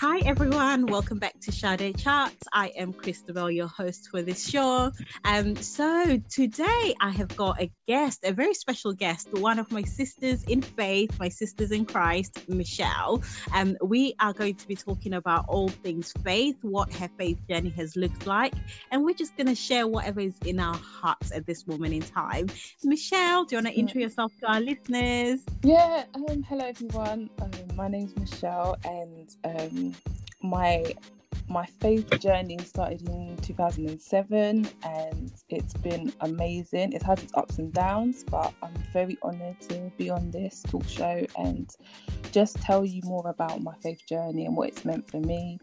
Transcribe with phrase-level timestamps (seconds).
[0.00, 0.86] Hi, everyone.
[0.86, 2.46] Welcome back to Sade Charts.
[2.54, 4.90] I am Christabel, your host for this show.
[5.26, 9.82] Um, so today I have got a guest, a very special guest, one of my
[9.82, 13.22] sisters in faith, my sisters in Christ, Michelle.
[13.54, 17.68] Um, we are going to be talking about all things faith, what her faith journey
[17.76, 18.54] has looked like,
[18.90, 22.00] and we're just going to share whatever is in our hearts at this moment in
[22.00, 22.46] time.
[22.82, 25.40] Michelle, do you want to intro yourself to our listeners?
[25.62, 26.04] Yeah.
[26.14, 27.28] Um, hello, everyone.
[27.42, 29.89] Um, my name's Michelle, and
[30.42, 30.94] my
[31.48, 36.92] my faith journey started in 2007 and it's been amazing.
[36.92, 40.86] It has its ups and downs, but I'm very honored to be on this talk
[40.88, 41.68] show and
[42.30, 45.58] just tell you more about my faith journey and what it's meant for me.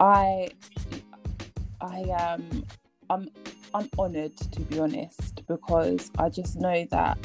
[0.00, 0.48] I
[1.80, 2.64] I um
[3.08, 3.28] I'm
[3.72, 7.18] I'm honored to be honest because I just know that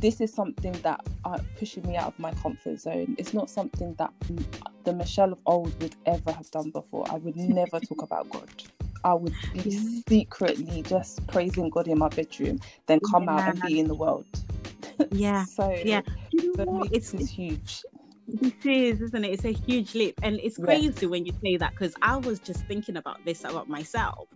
[0.00, 3.16] this is something that are pushing me out of my comfort zone.
[3.18, 4.12] It's not something that
[4.84, 7.04] the Michelle of old would ever have done before.
[7.10, 8.48] I would never talk about God.
[9.04, 10.00] I would be yeah.
[10.08, 13.34] secretly just praising God in my bedroom, then come yeah.
[13.34, 14.26] out and be in the world.
[15.12, 15.44] Yeah.
[15.44, 16.00] so yeah,
[16.32, 17.84] you know it's, huge.
[18.26, 19.28] This is, isn't it?
[19.28, 20.18] It's a huge leap.
[20.24, 21.04] And it's crazy yes.
[21.04, 24.26] when you say that because I was just thinking about this about myself.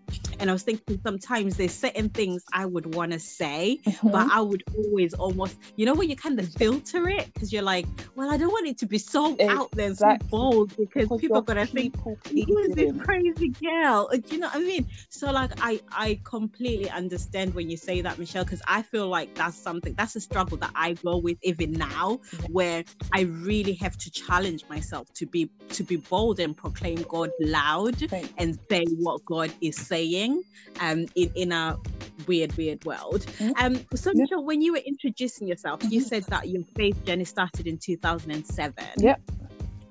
[0.43, 4.09] And I was thinking sometimes there's certain things I would want to say, mm-hmm.
[4.09, 7.63] but I would always almost, you know, when you kind of filter it because you're
[7.63, 9.57] like, well, I don't want it to be so exactly.
[9.57, 14.09] out there, so bold because, people are going to think, who is this crazy girl?
[14.13, 14.89] Do you know what I mean?
[15.11, 19.33] So, like, I, I completely understand when you say that, Michelle, because I feel like
[19.37, 22.19] that's something, that's a struggle that I go with even now,
[22.51, 27.31] where I really have to challenge myself to be to be bold and proclaim God
[27.39, 30.32] loud and say what God is saying
[30.81, 31.79] um in, in a
[32.27, 33.23] weird, weird world.
[33.39, 33.53] Mm-hmm.
[33.65, 35.93] Um so Michelle, when you were introducing yourself, mm-hmm.
[35.95, 38.75] you said that your faith journey started in 2007.
[38.99, 39.21] Yep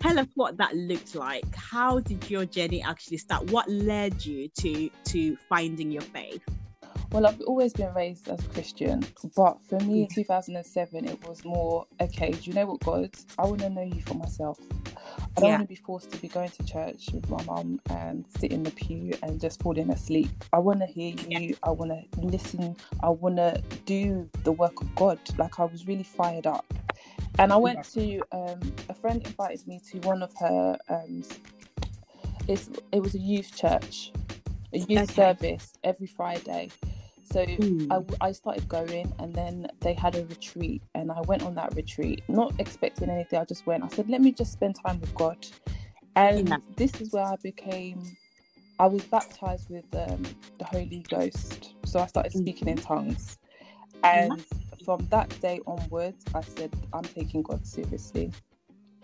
[0.01, 4.49] tell us what that looked like how did your journey actually start what led you
[4.49, 6.41] to to finding your faith
[7.11, 9.05] well, I've always been raised as a Christian,
[9.35, 12.31] but for me in 2007, it was more okay.
[12.31, 13.09] Do you know what, God?
[13.37, 14.57] I want to know you for myself.
[15.17, 15.57] I don't yeah.
[15.57, 18.63] want to be forced to be going to church with my mum and sit in
[18.63, 20.29] the pew and just falling asleep.
[20.53, 21.49] I want to hear you.
[21.49, 21.55] Yeah.
[21.63, 22.77] I want to listen.
[23.03, 25.19] I want to do the work of God.
[25.37, 26.73] Like I was really fired up.
[27.39, 30.77] And I went to um, a friend invited me to one of her.
[30.87, 31.23] Um,
[32.47, 34.13] it's it was a youth church,
[34.73, 35.13] a youth okay.
[35.13, 36.69] service every Friday
[37.31, 37.87] so mm.
[38.19, 41.73] I, I started going, and then they had a retreat, and I went on that
[41.75, 43.39] retreat, not expecting anything.
[43.39, 43.83] I just went.
[43.83, 45.37] I said, "Let me just spend time with God,"
[46.15, 46.57] and yeah.
[46.75, 48.03] this is where I became.
[48.79, 50.23] I was baptized with um,
[50.59, 53.37] the Holy Ghost, so I started speaking in tongues,
[54.03, 54.85] and yeah.
[54.85, 58.31] from that day onwards, I said, "I'm taking God seriously."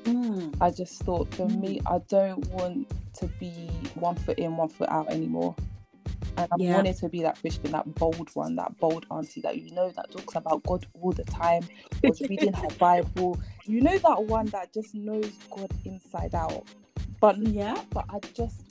[0.04, 0.56] Mm.
[0.62, 1.60] I just thought, for mm.
[1.60, 5.56] me, I don't want to be one foot in, one foot out anymore
[6.38, 6.76] and I yeah.
[6.76, 10.12] wanted to be that Christian, that bold one, that bold auntie that you know that
[10.12, 11.64] talks about God all the time,
[12.04, 13.40] was reading her Bible.
[13.66, 16.66] You know that one that just knows God inside out.
[17.20, 18.62] But yeah, but I just,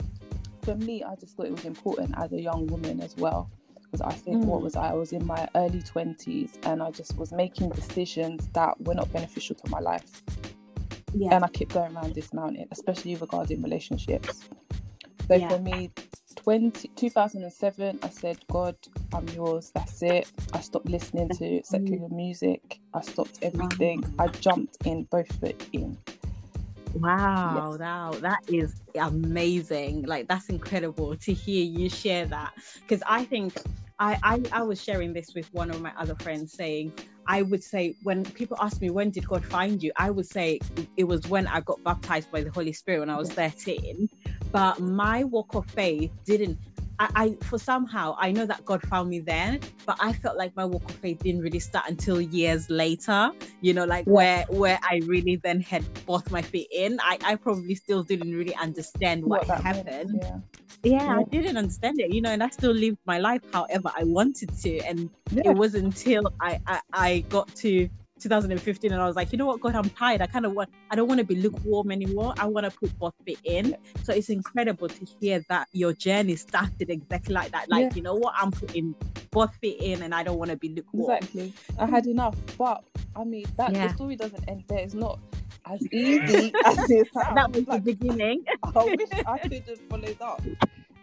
[0.62, 3.50] for me, I just thought it was important as a young woman as well.
[3.82, 4.46] Because I think mm.
[4.46, 4.90] what was I?
[4.90, 9.12] I was in my early twenties, and I just was making decisions that were not
[9.12, 10.22] beneficial to my life.
[11.14, 11.34] Yeah.
[11.34, 14.44] And I kept going around dismounting, especially regarding relationships.
[15.28, 15.48] So yeah.
[15.48, 15.90] for me,
[16.36, 18.76] 20, 2007, I said, God,
[19.12, 19.72] I'm yours.
[19.74, 20.30] That's it.
[20.52, 22.78] I stopped listening to secular music.
[22.94, 24.04] I stopped everything.
[24.18, 25.98] I jumped in, both foot in.
[26.94, 27.80] Wow, yes.
[27.80, 30.02] wow, that is amazing.
[30.04, 32.54] Like, that's incredible to hear you share that.
[32.80, 33.54] Because I think
[33.98, 36.92] I, I, I was sharing this with one of my other friends saying,
[37.26, 40.60] I would say when people ask me when did God find you, I would say
[40.96, 44.08] it was when I got baptized by the Holy Spirit when I was 13
[44.56, 46.56] but my walk of faith didn't
[46.98, 50.56] I, I, for somehow I know that God found me then, but I felt like
[50.56, 53.32] my walk of faith didn't really start until years later.
[53.60, 56.98] You know, like where where I really then had both my feet in.
[57.02, 60.20] I, I probably still didn't really understand what, what happened.
[60.22, 60.38] yeah.
[60.84, 61.18] Yeah, yeah.
[61.18, 64.56] I didn't understand it, you know, and I still lived my life however I wanted
[64.62, 64.78] to.
[64.80, 67.90] And it wasn't until I, I, I got to
[68.20, 70.22] 2015 and I was like, you know what, God, I'm tired.
[70.22, 72.34] I kind of want, I don't want to be lukewarm anymore.
[72.38, 73.76] I want to put both feet in.
[74.02, 77.68] So it's incredible to hear that your journey started exactly like that.
[77.68, 77.94] Like, yeah.
[77.94, 78.94] you know what, I'm putting
[79.30, 81.18] both feet in and I don't want to be lukewarm.
[81.18, 81.52] Exactly.
[81.78, 82.36] I had enough.
[82.56, 82.84] But
[83.14, 83.88] I mean, that yeah.
[83.88, 84.78] the story doesn't end there.
[84.78, 85.18] It's not
[85.70, 87.28] as easy as it sounds.
[87.34, 88.44] that was like, the beginning.
[88.62, 90.42] I wish I could have followed up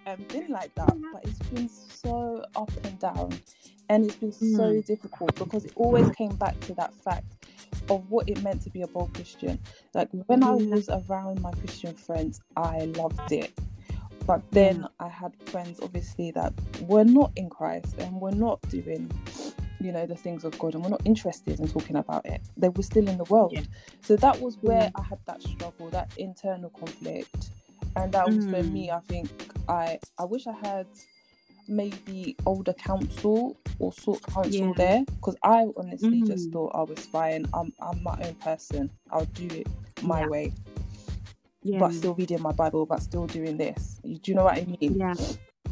[0.06, 3.34] and been like that, but it's been so up and down
[3.90, 4.58] and it's been mm.
[4.58, 7.26] so difficult because it always came back to that fact
[7.90, 9.60] of what it meant to be a bold Christian.
[9.94, 13.52] Like when I was around my Christian friends, I loved it.
[14.26, 19.12] But then I had friends, obviously, that were not in Christ and were not doing,
[19.82, 22.40] you know, the things of God and were not interested in talking about it.
[22.56, 23.52] They were still in the world.
[23.52, 23.64] Yeah.
[24.02, 27.50] So that was where I had that struggle, that internal conflict.
[27.98, 28.72] And that was for Mm.
[28.72, 29.30] me, I think
[29.68, 30.88] I I wish I had
[31.68, 34.74] maybe older counsel or sort counsel Yeah.
[34.78, 36.54] there because I honestly just Mm.
[36.54, 37.46] thought I was fine.
[37.54, 38.90] I'm I'm my own person.
[39.12, 39.68] I'll do it
[40.02, 40.28] my Yeah.
[40.28, 40.54] way,
[41.64, 41.80] yeah.
[41.80, 44.00] but still reading my Bible, but still doing this.
[44.04, 44.98] Do you know what I mean?
[44.98, 45.14] yeah.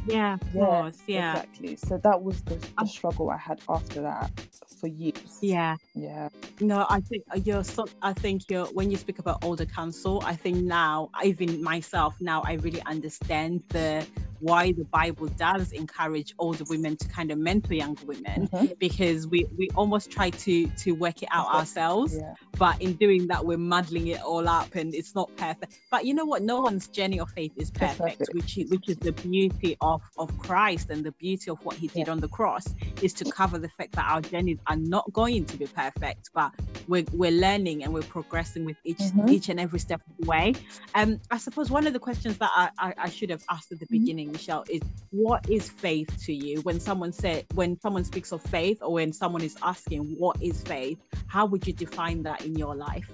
[0.08, 0.98] Yeah, of Yeah, course.
[1.06, 1.32] Yeah.
[1.34, 1.76] exactly.
[1.76, 4.32] So that was the, the Um, struggle I had after that
[4.80, 5.38] for years.
[5.44, 5.76] Yeah.
[5.94, 6.30] yeah,
[6.60, 7.86] No, I think uh, you're so.
[8.02, 10.24] I think you're when you speak about older counsel.
[10.26, 14.04] I think now, even myself, now I really understand the
[14.42, 18.78] why the Bible does encourage older women to kind of mentor younger women Mhm.
[18.80, 21.58] because we we almost try to to work it out Okay.
[21.60, 25.72] ourselves, yeah, but in doing that, we're muddling it all up, and it's not perfect.
[25.90, 26.42] But you know what?
[26.42, 28.34] No one's journey of faith is perfect, perfect.
[28.34, 31.88] which is which is the beauty of of Christ and the beauty of what He
[31.88, 32.14] did Yeah.
[32.14, 32.66] on the cross
[33.02, 36.52] is to cover the fact that our journeys are not going to be perfect, but
[36.88, 39.30] we're, we're learning and we're progressing with each Mhm.
[39.30, 40.54] each and every step of the way.
[40.96, 43.80] Um, I suppose one of the questions that I, I, I should have asked at
[43.80, 43.90] the Mhm.
[44.00, 44.82] beginning, Michelle, is
[45.12, 46.62] what is faith to you?
[46.62, 50.62] When someone said when someone speaks of faith, or when someone is asking what is
[50.64, 53.10] faith, how would you define that in your life?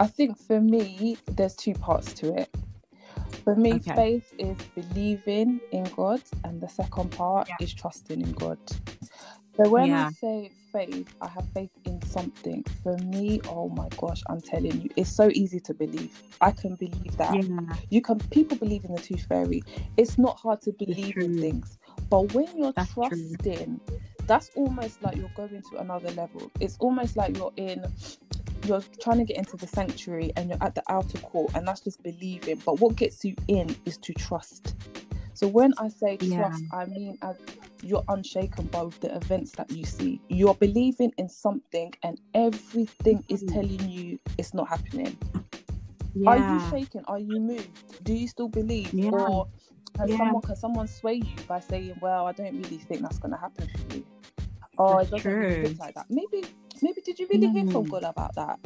[0.00, 2.50] I think for me, there's two parts to it.
[3.44, 3.92] For me, Okay.
[3.94, 7.56] faith is believing in God, and the second part Yeah.
[7.58, 8.58] is trusting in God.
[9.56, 9.94] So when Yeah.
[9.94, 12.64] I say faith, I have faith in something.
[12.82, 16.22] For me, oh my gosh, I'm telling you, it's so easy to believe.
[16.40, 17.32] I can believe that.
[17.32, 19.62] Yeah, You can people believe in the tooth fairy.
[19.96, 21.78] It's not hard to believe in things.
[22.10, 23.38] But when you're That's true.
[23.38, 23.80] trusting,
[24.26, 26.50] that's almost like you're going to another level.
[26.60, 27.84] It's almost like you're in
[28.66, 31.80] you're trying to get into the sanctuary and you're at the outer court and that's
[31.80, 32.62] just believing.
[32.66, 34.74] But what gets you in is to trust.
[35.34, 36.36] So when I say Yeah.
[36.36, 37.36] trust, I mean as
[37.82, 40.20] you're unshaken by the events that you see.
[40.28, 43.52] You're believing in something and everything is Mhm.
[43.52, 45.16] telling you it's not happening.
[46.14, 46.30] yeah.
[46.30, 47.04] Are you shaken?
[47.06, 48.04] Are you moved?
[48.04, 48.92] Do you still believe?
[48.92, 49.10] Yeah.
[49.10, 49.46] Or
[49.98, 50.16] has Yeah.
[50.16, 53.68] someone can someone sway you by saying, Well, I don't really think that's gonna happen
[53.68, 54.04] for you?
[54.78, 55.32] Oh, That's it doesn't
[55.62, 56.06] really like that.
[56.10, 56.44] Maybe
[56.82, 57.90] maybe did you really hear from Mm.
[57.90, 58.58] God about that?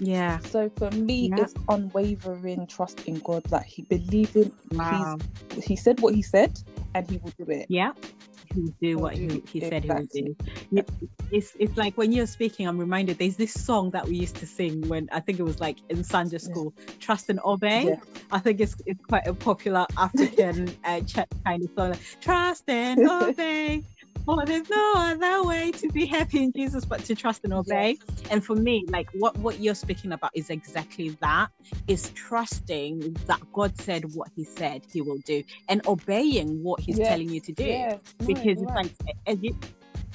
[0.00, 1.36] yeah, So for me Yeah.
[1.36, 5.18] it's unwavering trust in God that he believing wow,
[5.50, 6.58] he's he said what he said
[6.98, 7.66] and he will do it.
[7.68, 7.92] yeah.
[8.54, 10.34] He would do what he, he said he would do.
[11.30, 14.46] It's it's like when you're speaking, I'm reminded there's this song that we used to
[14.46, 17.88] sing when I think it was like in Sunday school, Trust and Obey.
[17.88, 17.96] Yeah.
[18.32, 21.94] I think it's it's quite a popular African uh, church kind of song.
[22.22, 23.84] Trust and obey.
[24.28, 27.96] For there's no other way to be happy in Jesus but to trust and obey.
[28.30, 31.48] And for me, like what what you're speaking about is exactly that.
[31.86, 36.98] Is trusting that God said what He said He will do, and obeying what He's
[36.98, 38.00] Yes, telling you to do yes.
[38.20, 38.92] No, because it's right.
[39.06, 39.56] like as you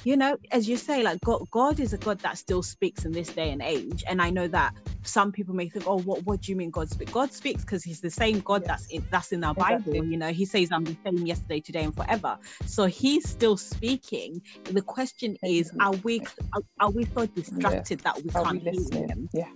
[0.04, 3.12] you know as you say like god, god is a god that still speaks in
[3.12, 4.04] this day and age.
[4.08, 4.72] And i know that
[5.02, 7.12] some people may think oh what, what do you mean god speaks?
[7.12, 8.68] God speaks because he's the same god Yes.
[8.68, 9.92] that's in that's in our Exactly.
[9.98, 12.36] bible you know he says i'm the same yesterday today and forever.
[12.66, 14.40] So he's still speaking.
[14.64, 16.20] The question is are we
[16.54, 19.28] are, are we so distracted that we Are can't we hear him?
[19.32, 19.48] Yeah.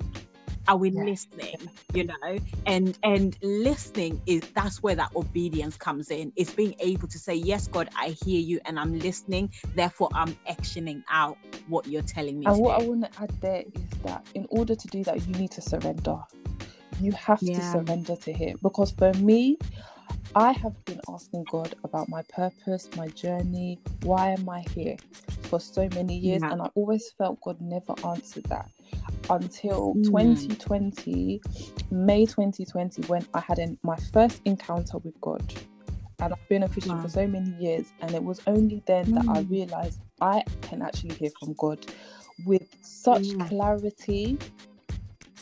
[0.69, 1.05] Are we Yeah.
[1.05, 6.75] listening you know and and listening is that's where that obedience comes in it's being
[6.81, 11.39] able to say yes god i hear you and i'm listening therefore i'm actioning out
[11.69, 14.75] what you're telling me And what I want to add there is that in order
[14.75, 16.17] to do that, you need to surrender.
[17.01, 18.59] You have to surrender to Him.
[18.63, 19.59] Because for me,
[20.35, 24.97] I have been asking God about my purpose, my journey, why am I here
[25.43, 26.43] for so many years?
[26.43, 26.53] Yeah.
[26.53, 28.71] And I always felt God never answered that
[29.31, 30.05] until Mm.
[30.05, 31.41] 2020,
[31.91, 35.43] May 2020, when I had an, my first encounter with God.
[36.21, 37.03] And I've been a Christian Wow.
[37.03, 39.51] for so many years, and it was only then that I Mm.
[39.51, 41.85] realized I can actually hear from God
[42.45, 43.49] with such Yeah.
[43.49, 44.39] clarity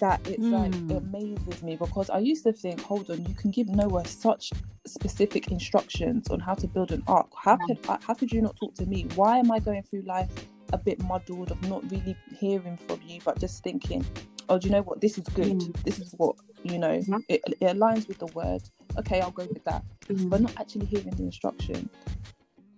[0.00, 0.90] that it's like Mm.
[0.90, 4.52] it amazes me because I used to think, hold on, you can give Noah such
[4.86, 7.28] specific instructions on how to build an ark.
[7.36, 9.06] How could how could you not talk to me?
[9.14, 10.30] Why am I going through life
[10.72, 14.04] a bit muddled of not really hearing from you, but just thinking,
[14.48, 15.00] oh, do you know what?
[15.00, 15.58] This is good.
[15.58, 15.84] Mm.
[15.84, 17.00] This is what you know.
[17.28, 18.62] It, it aligns with the word.
[18.98, 19.84] Okay, I'll go with that.
[20.08, 20.30] Mm.
[20.30, 21.88] But not actually hearing the instruction.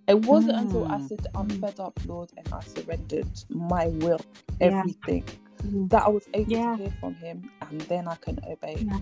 [0.08, 1.08] It wasn't until I Mm.
[1.08, 1.60] said, I'm Mm.
[1.60, 4.20] fed up, Lord, and I surrendered my will,
[4.60, 4.82] Yeah.
[5.64, 5.88] Mm.
[5.90, 6.76] that I was able Yeah.
[6.76, 8.76] to hear from Him, and then I can obey.
[8.86, 8.98] Yeah.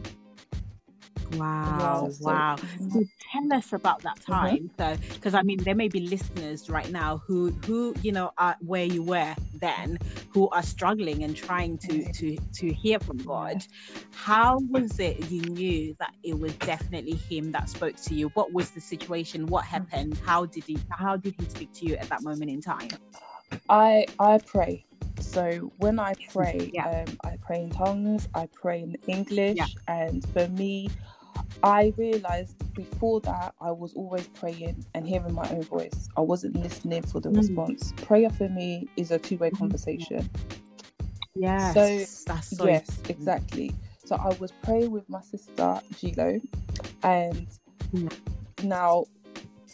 [1.33, 2.57] Wow, Yeah, so- wow.
[2.93, 4.33] So tell us about that Mm-hmm.
[4.33, 4.71] time.
[4.79, 8.57] So, because I mean, there may be listeners right now who, who you know, are
[8.61, 9.99] where you were then,
[10.31, 13.65] who are struggling and trying to to to hear from God.
[14.13, 18.29] How was it you knew that it was definitely Him that spoke to you?
[18.35, 19.47] What was the situation?
[19.47, 19.75] What Mm-hmm.
[19.75, 20.19] happened?
[20.25, 20.79] How did he?
[20.91, 22.89] How did He speak to you at that moment in time?
[23.69, 24.86] I I pray.
[25.20, 27.04] So when I pray, Yeah.
[27.06, 29.66] um, I pray in tongues, I pray in English, Yeah.
[29.88, 30.88] and for me,
[31.62, 36.08] I realized before that I was always praying and hearing my own voice.
[36.16, 37.37] I wasn't listening for the Mm.
[37.37, 37.92] response.
[38.02, 39.58] Prayer for me is a two-way Mhm.
[39.58, 40.30] conversation.
[41.35, 43.75] Yes, So, that's so yes, exactly.
[44.04, 46.40] So I was praying with my sister Gilo,
[47.02, 47.46] and
[47.92, 48.08] Yeah.
[48.62, 49.06] now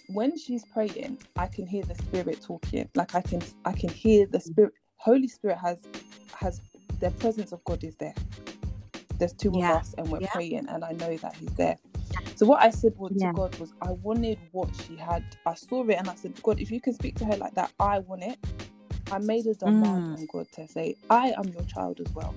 [0.08, 2.88] when she's praying, I can hear the spirit talking.
[2.94, 4.72] Like I can, I can hear the spirit.
[5.02, 5.86] Holy Spirit has,
[6.34, 6.62] has
[7.00, 8.14] the presence of God is there.
[9.18, 9.68] There's two Yeah.
[9.68, 10.28] of us, and we're Yeah.
[10.32, 11.78] praying, and I know that He's there.
[12.36, 13.18] So what I said was Yeah.
[13.18, 15.24] to God was, I wanted what she had.
[15.46, 17.72] I saw it, and I said, God, if you can speak to her like that,
[17.80, 18.38] I want it.
[19.10, 20.12] I made a demand Mm.
[20.12, 22.34] on God to say, I am your child as well.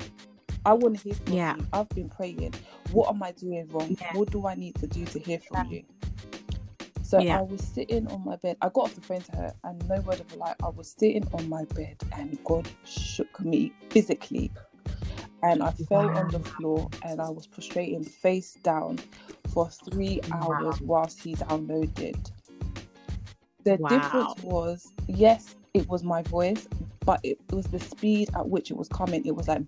[0.65, 1.55] I want to hear from Yeah.
[1.55, 1.67] you.
[1.73, 2.55] I've been praying.
[2.91, 3.97] What am I doing wrong?
[3.99, 4.13] Yeah.
[4.13, 5.83] What do I need to do to hear from you?
[7.05, 7.37] So Yeah.
[7.37, 8.57] I was sitting on my bed.
[8.63, 10.95] I got off the phone to her, and no word of a lie, I was
[10.97, 14.51] sitting on my bed, and God shook me physically.
[15.43, 18.97] And I fell on the floor, and I was prostrating face down
[19.53, 22.31] for three hours whilst he downloaded.
[23.65, 23.87] The Wow.
[23.89, 26.67] difference was, yes, it was my voice,
[27.05, 29.23] but it was the speed at which it was coming.
[29.27, 29.61] It was like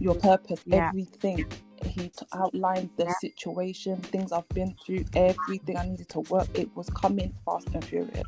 [0.00, 0.88] your purpose, Yeah.
[0.88, 1.46] everything.
[1.84, 3.12] He t- outlined the Yeah.
[3.14, 6.48] situation, things I've been through, everything I needed to work.
[6.54, 8.22] It was coming fast and furious.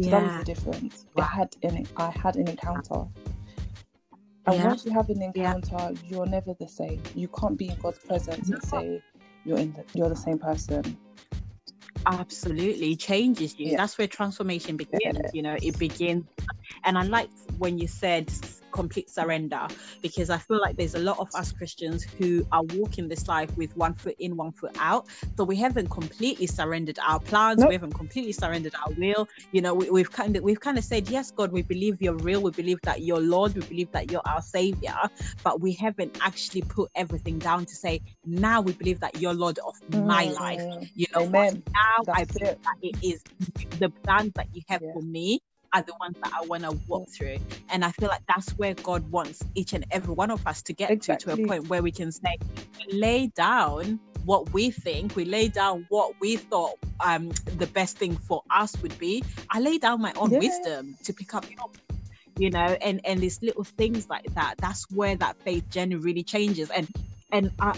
[0.00, 1.06] So that was the difference.
[1.14, 1.24] Wow.
[1.24, 3.04] I had an I had an encounter.
[4.46, 4.64] And Yeah.
[4.66, 5.54] once you have an Yeah.
[5.54, 7.02] encounter, you're never the same.
[7.14, 9.02] You can't be in God's presence and say
[9.44, 10.96] you're in the, you're the same person.
[12.06, 13.76] absolutely changes you Yeah.
[13.76, 15.30] that's where transformation begins Yeah.
[15.34, 16.24] you know it begins
[16.84, 18.30] and i liked when you said
[18.72, 19.66] complete surrender
[20.02, 23.54] because i feel like there's a lot of us christians who are walking this life
[23.56, 25.06] with one foot in one foot out.
[25.36, 27.58] So we haven't completely surrendered our plans.
[27.60, 27.68] Nope.
[27.68, 29.28] we haven't completely surrendered our will.
[29.52, 32.16] You know we, we've kind of we've kind of said yes god we believe you're
[32.16, 32.42] real.
[32.42, 33.54] We believe that you're lord.
[33.54, 34.96] We believe that you're our savior.
[35.42, 39.58] But we haven't actually put everything down to say now we believe that you're lord
[39.66, 40.64] of my Mm, life.
[40.94, 41.26] You know
[41.74, 42.60] now I That's believe it.
[42.64, 43.22] that it is
[43.78, 44.92] the plans that you have Yeah.
[44.92, 45.40] for me
[45.72, 47.36] are the ones that I want to walk through.
[47.70, 50.72] And I feel like that's where God wants each and every one of us to
[50.72, 52.36] get to, to a point where we can say,
[52.88, 56.72] we lay down what we think, we lay down what we thought
[57.04, 59.24] um the best thing for us would be.
[59.50, 60.40] I lay down my own Yes.
[60.40, 61.66] wisdom to pick up your
[62.36, 66.22] you know and and these little things like that that's where that faith journey really
[66.22, 66.88] changes and
[67.32, 67.74] and I,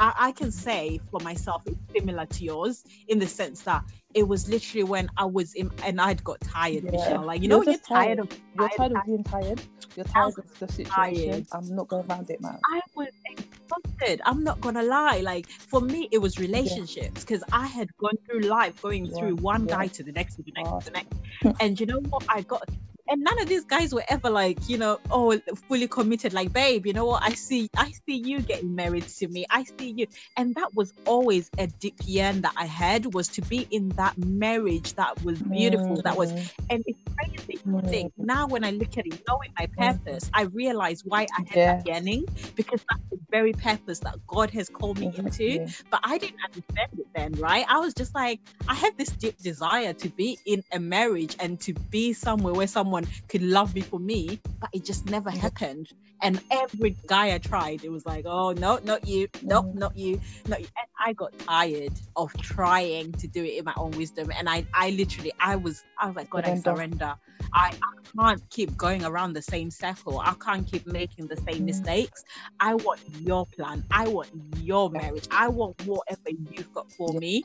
[0.00, 3.84] I I can say for myself it's similar to yours in the sense that
[4.14, 6.90] it was literally when I was in and I'd got tired, Yeah.
[6.92, 7.24] Michelle.
[7.24, 8.18] Like you You're know you're tired tired.
[8.20, 9.62] of You're tired, tired of being tired.
[9.96, 11.30] You're tired of the situation.
[11.30, 11.46] tired.
[11.52, 12.58] I'm not going around it, man.
[12.72, 14.20] I was exhausted.
[14.24, 15.20] I'm not gonna lie.
[15.20, 19.36] Like for me, it was relationships because I had gone through life going Yeah, through
[19.36, 19.76] one yeah.
[19.76, 20.80] guy to the next, to the next, Oh.
[20.80, 21.60] to the next.
[21.60, 22.24] and you know what?
[22.28, 22.68] I got.
[23.12, 25.38] And none of these guys were ever like, you know, oh,
[25.68, 26.32] fully committed.
[26.32, 27.22] Like, babe, you know what?
[27.22, 29.44] I see, I see you getting married to me.
[29.50, 30.06] I see you,
[30.38, 34.16] and that was always a deep yearn that I had was to be in that
[34.16, 36.00] marriage that was beautiful.
[36.02, 37.90] That was Mm, and it's crazy Mm.
[37.90, 41.60] think now when I look at it, knowing my purpose, I realize why I had
[41.66, 42.24] that yearning
[42.56, 45.66] because that's the very purpose that God has called me into.
[45.90, 47.66] But I didn't understand it then, right?
[47.68, 51.60] I was just like, I had this deep desire to be in a marriage and
[51.60, 55.88] to be somewhere where someone could love me for me, but it just never happened.
[56.22, 59.74] And every guy I tried, it was like, oh no, not you, no, Mm.
[59.74, 60.68] not you, not you.
[60.76, 64.30] And I got tired of trying to do it in my own wisdom.
[64.38, 67.14] And I, I literally, I was, I was like, God, I Surrender.
[67.54, 70.20] I, I can't keep going around the same circle.
[70.20, 71.66] I can't keep making the same Mm.
[71.66, 72.24] mistakes.
[72.60, 73.84] I want your plan.
[73.90, 75.26] I want your marriage.
[75.30, 77.44] I want whatever you've got for me.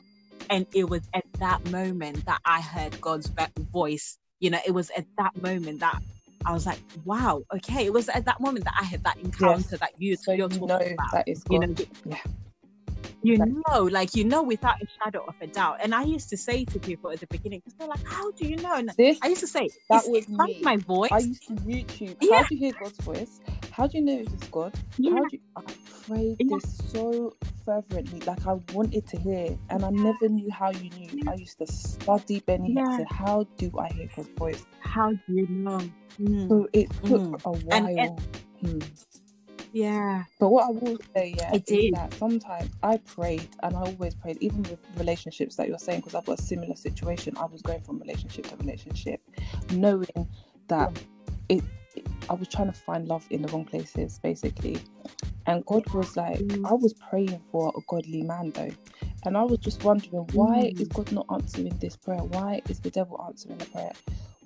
[0.50, 3.30] And it was at that moment that I heard God's
[3.72, 4.18] voice.
[4.40, 6.00] You know, it was at that moment that
[6.44, 7.84] I was like, wow, okay.
[7.86, 10.66] It was at that moment that I had that encounter that you, So you're talking
[10.68, 11.12] know about.
[11.12, 11.74] that is You know,
[12.06, 12.18] yeah.
[13.32, 15.78] You know, like you know, without a shadow of a doubt.
[15.82, 18.46] And I used to say to people at the beginning, because they're like, "How do
[18.46, 20.60] you know?" And This I used to say, That was me.
[20.62, 22.16] my voice." I used to YouTube.
[22.20, 22.36] Yeah.
[22.38, 23.40] How do you hear God's voice?
[23.70, 24.74] How do you know it's God?
[24.98, 25.12] Yeah.
[25.12, 25.62] How do you, I
[26.06, 26.56] prayed Yeah.
[26.56, 31.30] this so fervently, like I wanted to hear, and I never knew how you knew.
[31.30, 33.04] I used to study Benny Yeah.
[33.10, 34.64] How do I hear God's voice?
[34.80, 35.80] How do you know?
[36.20, 36.48] Mm.
[36.48, 37.44] So it took Mm.
[37.44, 37.86] a while.
[37.86, 38.20] And- and-
[38.60, 38.78] Hmm.
[39.78, 40.24] Yeah.
[40.38, 41.92] But what I will say, yeah, is did.
[41.92, 46.14] that sometimes I prayed and I always prayed, even with relationships that you're saying, because
[46.14, 47.36] I've got a similar situation.
[47.38, 49.22] I was going from relationship to relationship,
[49.70, 50.28] knowing
[50.68, 50.92] that
[51.48, 51.64] it,
[51.96, 54.78] it- I was trying to find love in the wrong places, basically.
[55.46, 56.64] And God was like, Mm.
[56.64, 58.70] I was praying for a godly man though.
[59.24, 60.80] And I was just wondering, why Mm.
[60.80, 62.20] is God not answering this prayer?
[62.24, 63.92] Why is the devil answering the prayer?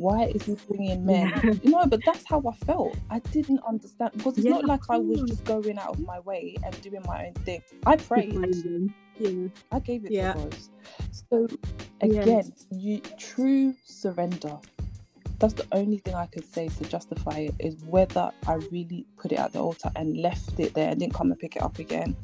[0.02, 1.32] Why is he bringing men?
[1.44, 1.52] Yeah.
[1.62, 2.98] You know, but that's how I felt.
[3.08, 6.18] I didn't understand because it's Yeah, not like I was just going out of my
[6.18, 7.62] way and doing my own thing.
[7.86, 8.36] I prayed.
[9.20, 9.46] Yeah.
[9.70, 10.32] I gave it Yeah.
[10.32, 10.56] to God.
[11.12, 11.46] So
[12.02, 12.22] Yeah.
[12.22, 14.58] again, you true surrender.
[15.38, 19.30] That's the only thing I could say to justify it is whether I really put
[19.30, 21.78] it at the altar and left it there and didn't come and pick it up
[21.78, 22.16] again.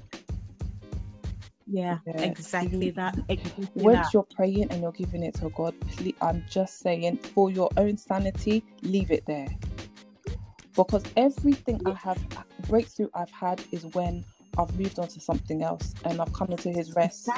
[1.71, 2.23] Yeah, Yeah.
[2.23, 3.19] exactly that.
[3.29, 4.15] Exactly Once that.
[4.15, 7.97] you're praying and you're giving it to God, please, I'm just saying for your own
[7.97, 9.49] sanity, leave it there.
[10.75, 12.19] Because everything I have
[12.69, 14.25] breakthrough I've had is when
[14.57, 17.29] I've moved on to something else and I've come into His rest.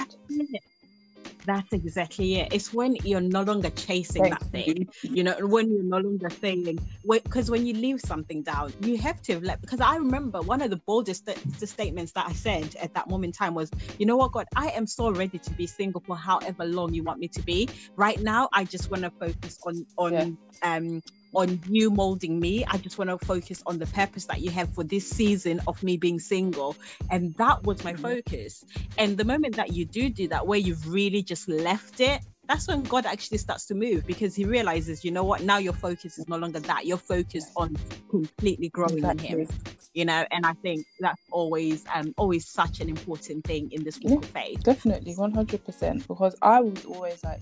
[1.47, 2.53] That's exactly it.
[2.53, 4.89] It's when you're no longer chasing that thing.
[5.03, 6.79] You know, when you're no longer saying,
[7.09, 9.61] because when you leave something down, you have to let.
[9.61, 13.31] Because I remember one of the boldest st- statements that I said at that moment
[13.31, 16.17] in time was, you know what, God, I am so ready to be single for
[16.17, 17.69] however long you want me to be.
[17.97, 20.27] Right now, I just want to focus on on Yeah.
[20.63, 21.03] um
[21.35, 22.65] on you molding me.
[22.67, 25.83] I just want to focus on the purpose that you have for this season of
[25.83, 26.77] me being single,
[27.11, 27.99] and that was my Mhm.
[28.01, 28.65] focus.
[28.99, 32.67] And the moment that you do do that, where you've really just left it, that's
[32.67, 36.19] when God actually starts to move because He realizes, you know what, now your focus
[36.19, 36.85] is no longer that.
[36.85, 37.77] You're focused on
[38.11, 39.49] completely growing in Him.
[39.93, 43.99] You know, and I think that's always um always such an important thing in this
[44.01, 44.63] walk of faith.
[44.63, 46.07] Definitely, one hundred percent.
[46.07, 47.41] Because I was always like,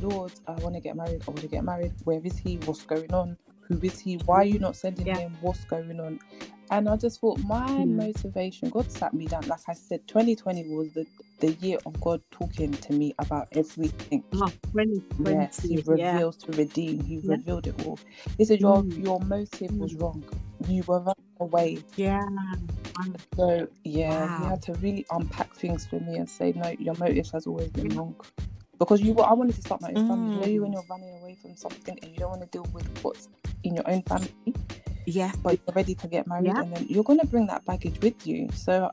[0.00, 1.22] Lord, I want to get married.
[1.26, 1.92] I want to get married.
[2.04, 2.56] Where is he?
[2.64, 3.36] What's going on?
[3.68, 4.16] Who is he?
[4.26, 5.18] Why are you not sending Yeah.
[5.18, 5.36] him?
[5.40, 6.20] What's going on?
[6.70, 7.86] And I just thought my Mm.
[7.86, 8.70] motivation.
[8.70, 9.46] God sat me down.
[9.48, 11.06] Like I said, twenty twenty was the
[11.40, 14.24] the year of God talking to me about everything.
[14.34, 16.20] Oh, 2020, Yes, he yeah.
[16.20, 17.04] reveals to redeem.
[17.04, 17.36] He Yeah.
[17.36, 17.98] revealed it all.
[18.38, 18.98] He said, "Your Mm.
[18.98, 20.24] your motive was wrong.
[20.68, 22.26] You were running away." Yeah.
[23.36, 27.30] So yeah, he had to really unpack things for me and say, no, your motive
[27.32, 28.16] has always been wrong.
[28.78, 30.30] Because you, I wanted to start my own family.
[30.34, 30.74] You know, you when Mm.
[30.74, 33.28] you're running away from something and you don't want to deal with what's
[33.64, 34.32] in your own family,
[35.06, 35.36] Yes.
[35.36, 36.60] but you're ready to get married, Yeah.
[36.62, 38.48] and then you're gonna bring that baggage with you.
[38.54, 38.90] So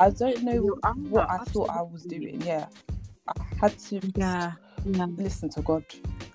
[0.00, 2.42] I don't know You what I thought I was doing.
[2.42, 2.66] Yeah,
[3.28, 4.52] I had to Yeah.
[4.84, 5.06] yeah.
[5.16, 5.84] listen to God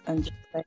[0.07, 0.63] and just say,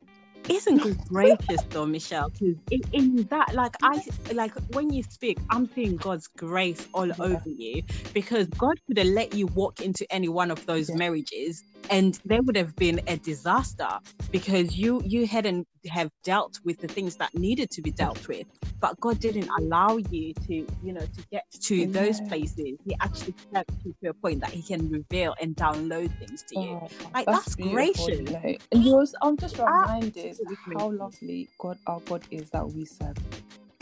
[0.48, 2.30] isn't God gracious though, Michelle?
[2.30, 7.06] Because in, in that, like I like when you speak, I'm seeing God's grace all
[7.08, 7.14] Yeah.
[7.18, 10.96] over you because God could have let you walk into any one of those Yeah.
[10.96, 13.88] marriages and there would have been a disaster
[14.32, 18.46] because you you hadn't have dealt with the things that needed to be dealt with.
[18.80, 22.78] But God didn't allow you to, you know, to get to those places.
[22.84, 26.58] He actually kept you to a point that He can reveal and download things to
[26.58, 26.78] you.
[26.82, 28.18] Oh, Like, that's you gracious.
[28.30, 28.56] know.
[28.72, 33.16] And I'm just reminded Absolutely how lovely God, our God, is that we serve.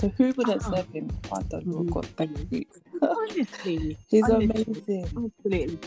[0.00, 0.70] So who wouldn't Ah.
[0.70, 1.08] serve Him?
[1.24, 2.64] Father, Lord God, thank you.
[3.02, 5.32] Honestly, He's honestly, amazing.
[5.46, 5.78] absolutely.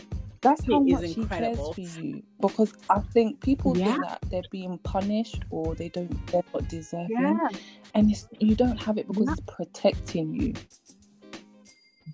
[0.42, 2.24] That's how much He cares for you.
[2.40, 3.86] Because I think people Yeah.
[3.94, 7.48] think that they're being punished or they don't, they're not deserving, Yeah,
[7.96, 9.32] and it's, you don't have it because Yeah.
[9.36, 10.54] He's protecting you.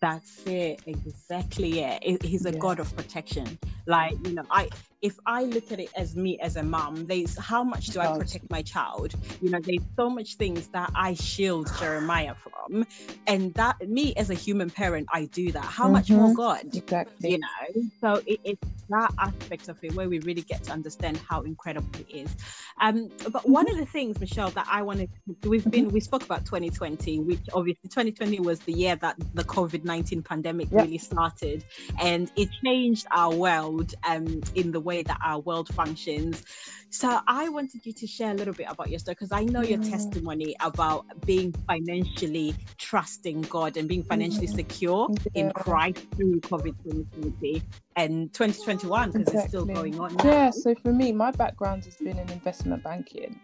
[0.01, 0.81] that's it.
[0.85, 1.79] Exactly.
[1.79, 3.57] Yeah, He- he's a god of protection.
[3.85, 4.69] Like you know, I
[5.01, 8.07] if I look at it as me as a mom, there's how much do I
[8.17, 9.13] protect my child?
[9.41, 12.85] You know, there's so much things that I shield Jeremiah from,
[13.27, 15.65] and that me as a human parent, I do that.
[15.65, 16.35] How much more Mhm.
[16.35, 16.65] God?
[16.73, 17.31] Exactly.
[17.31, 21.17] you know so it, it's that aspect of it where we really get to understand
[21.29, 22.35] how incredible it is
[22.81, 25.09] um but one of the things michelle that i wanted
[25.41, 29.43] to, we've been we spoke about 2020 which obviously 2020 was the year that the
[29.43, 30.83] covid-19 pandemic Yep.
[30.85, 31.63] really started
[32.01, 33.72] and it changed our world
[34.07, 36.43] um in the way that our world functions
[36.89, 39.61] so i wanted you to share a little bit about your story because i know
[39.61, 39.89] your Mm.
[39.89, 44.55] testimony about being financially trusting god and being financially Mhm.
[44.55, 45.51] secure in Yeah.
[45.63, 47.61] Christ through COVID 2020
[47.95, 50.23] and 2021 because it's still going on now.
[50.25, 53.39] Yeah, so for me, my background has been in investment banking.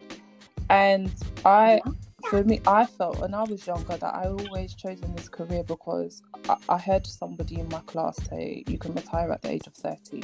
[0.70, 1.12] And
[1.46, 1.82] I,
[2.25, 6.21] for me, I felt when I was younger that I always chosen this career because
[6.49, 9.73] I, I heard somebody in my class say you can retire at the age of
[9.75, 10.23] 30.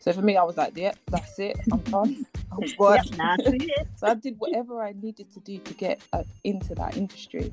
[0.00, 1.60] So for me, I was like, yep, that's it.
[1.72, 2.26] I'm done.
[2.52, 2.66] I'm.
[2.86, 3.06] Yep.
[3.96, 7.52] So I did whatever I needed to do to get uh, into that industry.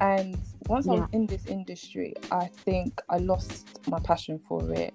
[0.00, 4.94] And once I was in this industry, I think I lost my passion for it.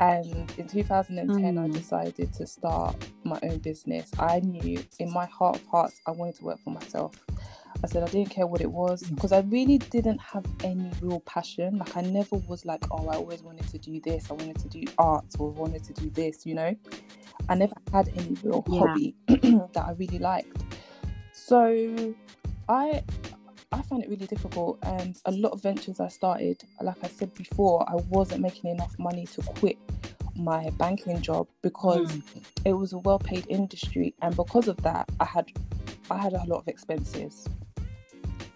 [0.00, 1.72] And in 2010, I Mm.
[1.72, 2.96] decided to start
[3.28, 4.10] my own business.
[4.18, 7.14] I knew in my heart of hearts I wanted to work for myself.
[7.82, 9.14] I said I didn't care what it was mm.
[9.14, 11.78] because I really didn't have any real passion.
[11.78, 14.30] Like I never was like, oh, I always wanted to do this.
[14.30, 16.44] I wanted to do art or wanted to do this.
[16.44, 16.76] You know,
[17.48, 18.78] I never had any real Yeah.
[18.80, 20.62] hobby that I really liked.
[21.32, 22.14] So
[22.68, 23.02] I
[23.70, 27.34] I found it really difficult and a lot of ventures I started, like I said
[27.34, 29.76] before, I wasn't making enough money to quit
[30.38, 32.42] my banking job because Mm.
[32.64, 35.46] it was a well paid industry and because of that I had
[36.10, 37.46] I had a lot of expenses.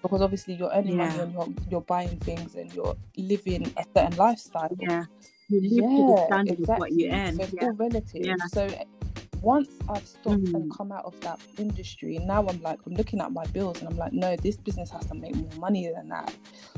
[0.03, 4.17] Because obviously you're earning money and you're you're buying things and you're living a certain
[4.17, 4.77] lifestyle.
[4.81, 5.05] Yeah.
[5.49, 7.11] You live to the Yeah, standard of what you exactly.
[7.11, 7.37] earn.
[7.37, 7.65] So it's Yeah.
[7.65, 8.25] all relative.
[8.27, 8.37] Yeah.
[8.53, 8.69] So
[9.43, 10.77] once I've stopped and Mm.
[10.77, 13.97] come out of that industry, now I'm like, I'm looking at my bills and I'm
[13.97, 16.33] like, no, this business has to make more money than that.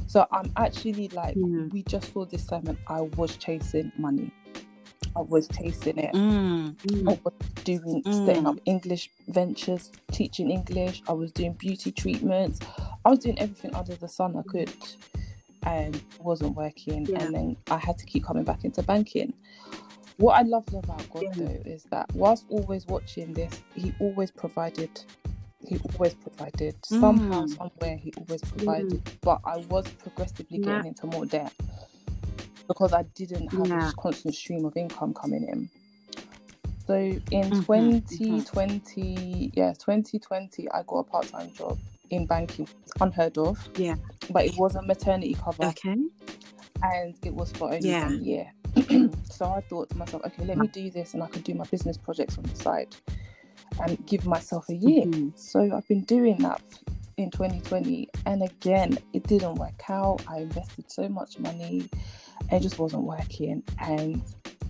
[0.06, 1.72] So I'm actually like, Mm.
[1.72, 2.78] we just saw this segment.
[2.88, 4.30] I was chasing money.
[5.16, 6.14] I was chasing it.
[6.14, 6.76] Mm,
[7.08, 8.48] I mm, was doing setting Mm.
[8.48, 11.02] up English ventures, teaching English.
[11.08, 12.60] I was doing beauty treatments.
[13.04, 14.72] I was doing everything under the sun I could,
[15.64, 17.06] and wasn't working.
[17.06, 17.22] Yeah.
[17.22, 19.34] And then I had to keep coming back into banking.
[20.18, 21.32] What I loved about God Yeah.
[21.36, 25.04] though is that whilst always watching this, He always provided.
[25.66, 27.56] He always provided somehow, Mm.
[27.58, 27.96] somewhere.
[27.96, 30.64] He always provided, but I was progressively Yeah.
[30.66, 31.52] getting into more debt
[32.68, 33.80] because I didn't have Yeah.
[33.80, 35.68] this constant stream of income coming in.
[36.86, 41.78] So in Mhm, 2020, yeah, 2020, I got a part time job
[42.10, 42.68] in banking.
[42.82, 43.58] It's unheard of.
[43.76, 43.96] Yeah.
[44.30, 45.96] But it was a maternity cover Okay.
[46.82, 48.04] and it was for only Yeah.
[48.04, 48.52] one year.
[49.30, 51.64] so I thought to myself, okay, let me do this and I can do my
[51.64, 52.94] business projects on the side
[53.80, 55.04] and give myself a year.
[55.06, 55.32] Mhm.
[55.38, 56.60] So I've been doing that
[57.16, 60.20] in 2020 and again it didn't work out.
[60.28, 61.88] I invested so much money
[62.40, 63.62] and it just wasn't working.
[63.80, 64.22] And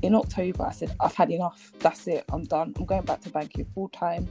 [0.03, 1.72] in October I said, I've had enough.
[1.81, 2.24] That's it.
[2.33, 2.74] I'm done.
[2.79, 4.29] I'm going back to banking full time.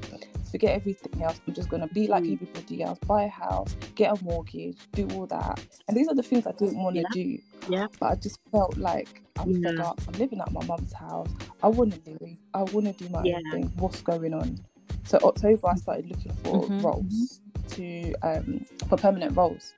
[0.52, 1.42] Forget everything else.
[1.48, 2.34] I'm just gonna be like Mm.
[2.36, 5.60] everybody else, buy a house, get a mortgage, do all that.
[5.88, 7.10] And these are the things I didn't want to Yeah.
[7.12, 7.40] do.
[7.70, 7.88] Yeah.
[8.00, 10.00] But I just felt like I'm fed up.
[10.08, 11.30] I'm living at my mum's house.
[11.64, 12.38] I want to leave.
[12.54, 13.38] I want to do my Yeah.
[13.38, 13.72] own thing.
[13.78, 14.60] What's going on?
[15.06, 19.74] So October, I started looking for Mhm, roles to um for permanent roles,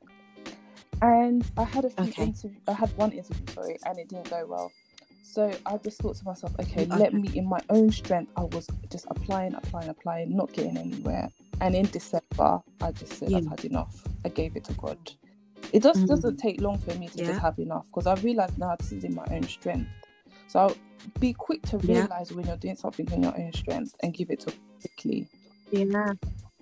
[1.02, 2.24] and I had a few Okay.
[2.24, 2.58] interview.
[2.68, 4.72] I had one interview, sorry, and it didn't go well.
[5.24, 6.96] So I just thought to myself, okay, Okay.
[6.98, 8.32] let me in my own strength.
[8.38, 11.30] I was just applying, applying, applying, not getting anywhere.
[11.62, 14.04] And in December, I just said I've had enough.
[14.24, 14.98] I gave it to God.
[15.74, 16.08] It just Mhm.
[16.08, 17.28] doesn't take long for me to Yeah.
[17.28, 19.90] just have enough because I realized now this is in my own strength.
[20.48, 20.76] So I'll
[21.20, 22.02] be quick to Yeah.
[22.02, 25.28] realize when you're doing something in your own strength and give it to quickly.
[25.72, 26.14] Yeah.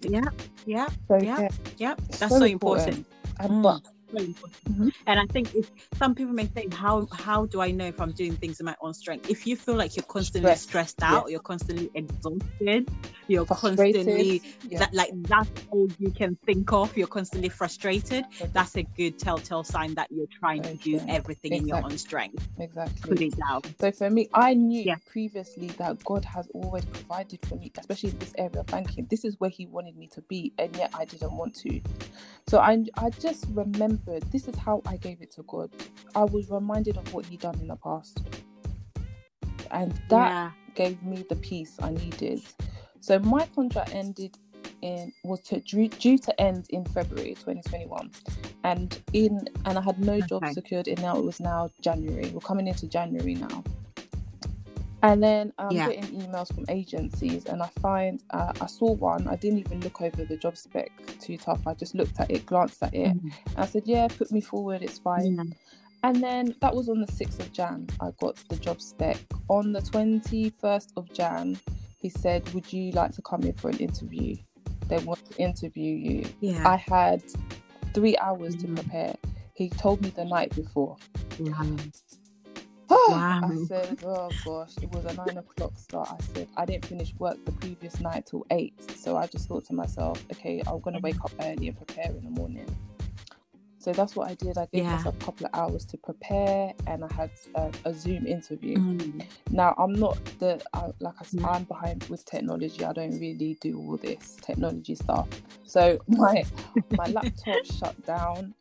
[0.02, 0.22] Yeah.
[0.66, 0.88] Yeah.
[1.08, 1.40] So Yeah.
[1.42, 1.96] yeah, Yeah.
[1.96, 2.98] That's so so important.
[2.98, 3.08] important.
[3.40, 3.62] Mm.
[3.64, 3.82] but
[4.14, 4.64] Very important.
[4.66, 4.94] Mhm.
[5.08, 8.12] And I think if some people may think, how how do I know if I'm
[8.12, 9.30] doing things in my own strength?
[9.30, 11.32] If you feel like you're constantly Stress, stressed out, yes.
[11.32, 12.90] you're constantly exhausted,
[13.28, 14.80] you're constantly yeah.
[14.80, 19.64] that like that's all you can think of, you're constantly frustrated, that's a good telltale
[19.64, 21.16] sign that you're trying to do Okay.
[21.16, 22.48] everything in your own strength.
[22.60, 23.10] Exactly.
[23.10, 23.62] Put it down.
[23.80, 24.96] So for me, I knew Yeah.
[25.06, 29.08] previously that God has always provided for me, especially in this area of banking.
[29.10, 31.82] This is where He wanted me to be, and yet I didn't want to.
[32.48, 33.46] So I, I just
[34.06, 35.72] this is how I gave it to God.
[36.16, 38.22] I was reminded of what He done in the past,
[39.72, 40.52] and that yeah.
[40.76, 42.42] gave me the peace I needed.
[43.00, 44.36] So my contract ended
[44.82, 48.12] in was to, due, due to end in February 2021,
[48.64, 50.54] and in and I had no job Okay.
[50.54, 52.30] secured, and now it was now January.
[52.32, 53.64] We're coming into January now.
[55.04, 55.90] And then I'm Yeah.
[55.90, 59.28] getting emails from agencies, and I find uh, I saw one.
[59.28, 61.68] I didn't even look over the job spec too tough.
[61.68, 64.82] I just looked at it, glanced at it, and I said, "Yeah, put me forward.
[64.82, 65.44] It's fine." Yeah.
[66.06, 67.88] And then that was on the 6th of Jan.
[68.02, 69.18] I got the job spec.
[69.50, 71.58] On the 21st of Jan,
[71.98, 74.36] he said, Would you like to come in for an interview?
[74.90, 76.26] They want to interview you.
[76.42, 76.68] Yeah.
[76.68, 77.24] I had
[77.94, 78.76] three hours to Mhm.
[78.76, 79.16] prepare.
[79.54, 80.98] He told me the night before.
[83.10, 83.42] Wow.
[83.44, 86.10] I said, Oh gosh, it was a nine o'clock start.
[86.12, 88.74] I said, I didn't finish work the previous night till eight.
[88.98, 92.08] So I just thought to myself, Okay, I'm going to wake up early and prepare
[92.12, 92.68] in the morning.
[93.80, 94.58] So that's what I did.
[94.58, 94.96] I gave Yeah.
[94.96, 98.78] myself a couple of hours to prepare, and I had uh, a Zoom interview.
[98.78, 99.26] Mm.
[99.52, 101.50] Now I'm not the I, like I said, Yeah.
[101.50, 102.86] I'm behind with technology.
[102.86, 105.28] I don't really do all this technology stuff.
[105.66, 106.46] So my
[106.92, 108.54] my laptop shut down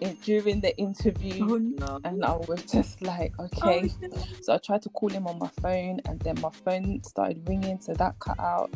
[0.00, 2.00] in, during the interview, Oh no.
[2.04, 3.90] and I was just like, okay.
[4.02, 4.22] Oh, no.
[4.42, 7.80] So I tried to call him on my phone, and then my phone started ringing,
[7.80, 8.70] so that cut out.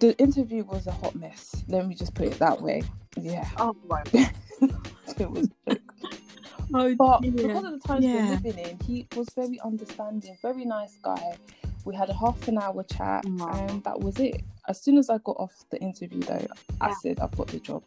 [0.00, 1.64] The interview was a hot mess.
[1.66, 2.82] Let me just put it that way.
[3.20, 4.02] Yeah, Oh my.
[5.18, 5.48] it was.
[6.74, 7.32] Oh, But dear.
[7.32, 8.28] because of the times Yeah.
[8.28, 11.38] we're living in, he was very understanding, very nice guy.
[11.86, 13.46] We had a half an hour chat, Aw.
[13.68, 14.42] and that was it.
[14.68, 16.46] As soon as I got off the interview, though,
[16.82, 17.82] I said, I've got the job.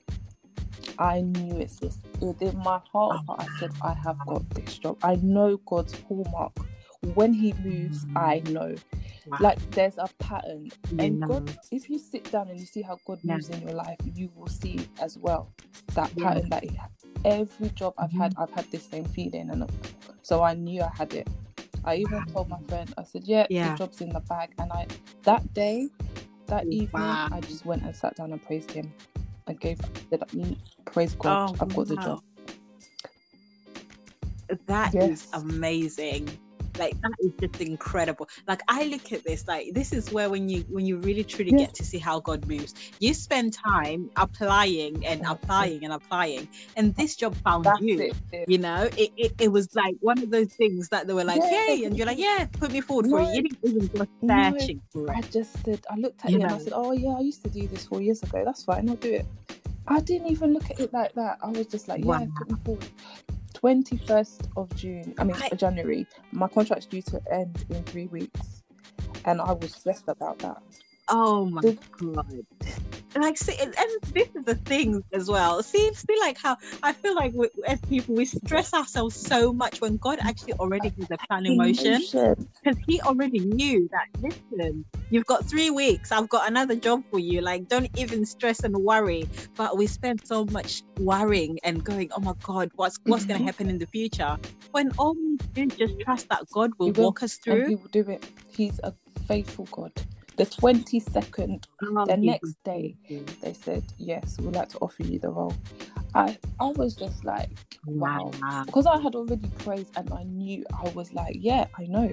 [1.02, 1.98] I knew it's this.
[2.22, 3.36] Within my heart, Oh.
[3.40, 5.00] I said, I have got this job.
[5.04, 6.54] I know God's hallmark.
[7.16, 8.76] When He moves, I know.
[9.26, 9.38] Wow.
[9.42, 10.72] Like there's a pattern.
[11.00, 11.22] And.
[11.28, 13.36] God, if you sit down and you see how God Yeah.
[13.36, 15.52] moves in your life, you will see as well
[15.96, 16.24] that Yeah.
[16.26, 16.80] pattern that he,
[17.26, 18.44] every job I've had, Mm-hmm.
[18.44, 19.50] I've had this same feeling.
[19.50, 19.70] And
[20.22, 21.28] so I knew I had it.
[21.84, 23.72] I even told my friend, I said, Yeah, Yeah.
[23.72, 24.52] the job's in the bag.
[24.60, 24.88] And I,
[25.24, 25.90] that day,
[26.48, 27.30] that evening, Wow.
[27.32, 28.94] I just went and sat down and praised Him
[29.47, 29.80] and gave,
[30.12, 32.21] said, "Mm, Praise God, Oh, I've got the job.
[34.67, 35.34] That is Yes.
[35.34, 36.39] amazing.
[36.77, 38.27] Like that is just incredible.
[38.47, 41.51] Like I look at this, like this is where when you when you really truly
[41.51, 41.67] Yes.
[41.67, 42.73] get to see how God moves.
[42.99, 48.12] You spend time applying and applying and applying, and this job found That's you.
[48.31, 48.47] it.
[48.47, 51.41] You know, it, it, it was like one of those things that they were like,
[51.41, 51.49] Yeah.
[51.49, 53.31] "Hey," and you're like, "Yeah, put me forward for it." No.
[53.34, 54.51] You didn't even go No.
[54.51, 57.12] searching for I just said, I looked at You it and I said, oh yeah,
[57.17, 58.43] I used to do this four years ago.
[58.45, 59.25] That's fine, I'll do it.
[59.88, 61.38] I didn't even look at it like that.
[61.43, 62.27] I was just like, yeah, Wow.
[62.38, 62.88] put me forward.
[63.63, 68.63] 21st of June, I mean, I- January, my contract's due to end in three weeks.
[69.26, 70.62] And I was stressed about that.
[71.12, 71.62] Oh my
[72.00, 72.26] god!
[73.15, 73.76] Like, see, and
[74.13, 75.62] this is the thing as well.
[75.63, 79.82] See, see, like how I feel like we, as people we stress ourselves so much
[79.82, 82.02] when God actually already has a plan in motion
[82.63, 84.08] because He already knew that.
[84.52, 86.12] Listen, you've got three weeks.
[86.13, 87.41] I've got another job for you.
[87.41, 89.28] Like, don't even stress and worry.
[89.58, 93.43] But we spend so much worrying and going, "Oh my God, what's what's going Mhm.
[93.43, 94.38] to happen in the future?"
[94.71, 97.67] When all we do is just trust that God will will, walk us through.
[97.67, 98.24] he will do it.
[98.52, 98.93] He's a
[99.28, 99.91] faithful God.
[100.41, 102.97] The 22nd, Oh, ah, the next day,
[103.43, 105.54] they said, yes, we'd like to offer you the role.
[106.15, 107.51] I, I was just like,
[107.86, 108.32] wow.
[108.41, 108.63] Wow.
[108.65, 112.10] because I had already praised and I knew I was like, yeah, I know.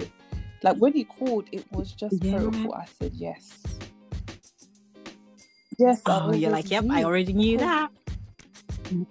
[0.61, 2.37] Like when he called, it was just Yeah.
[2.37, 2.75] protocol.
[2.75, 3.63] I said yes.
[5.79, 6.03] Yes.
[6.05, 7.89] Oh, you're like, yep, I already knew that.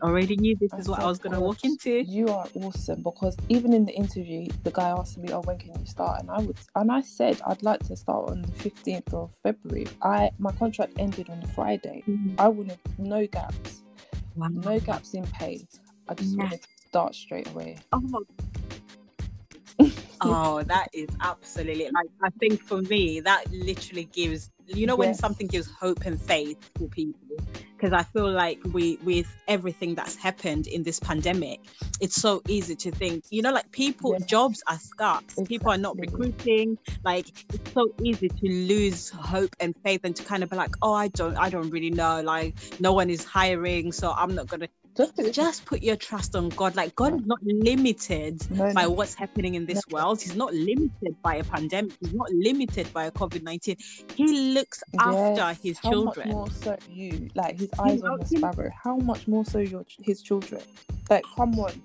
[0.02, 2.02] Already knew this I is what I was going to walk into.
[2.02, 5.78] You are awesome because even in the interview, the guy asked me, "Oh, when can
[5.78, 9.12] you start?" And I would, and I said, "I'd like to start on the fifteenth
[9.14, 12.02] of February." I my contract ended on the Friday.
[12.08, 12.34] Mm-hmm.
[12.40, 13.82] I wanted no gaps,
[14.36, 14.48] Wow.
[14.48, 15.66] no gaps in pay.
[16.08, 16.44] I just Yeah.
[16.44, 17.78] wanted to start straight away.
[17.92, 18.20] Oh, my-
[20.22, 25.12] oh, that is absolutely like I think for me that literally gives you know when
[25.12, 25.20] Yes.
[25.20, 27.18] something gives hope and faith to people
[27.76, 31.60] because I feel like we with everything that's happened in this pandemic,
[32.00, 34.24] it's so easy to think you know like people Yes.
[34.26, 36.78] jobs are scarce, people are not recruiting.
[37.04, 40.74] Like it's so easy to lose hope and faith and to kind of be like,
[40.82, 42.20] oh, I don't, I don't really know.
[42.22, 46.48] Like no one is hiring, so I'm not gonna Just, just put your trust on
[46.50, 46.74] God.
[46.74, 49.94] Like God is not limited no, by what's happening in this No.
[49.96, 50.20] world.
[50.20, 51.92] He's not limited by a pandemic.
[52.00, 53.76] He's not limited by a COVID nineteen.
[54.16, 56.28] He looks after Yes, his how children.
[56.28, 57.30] much more so you?
[57.36, 58.70] Like his eyes on the sparrow.
[58.82, 60.62] How much more so your his children?
[61.08, 61.80] Like, come on.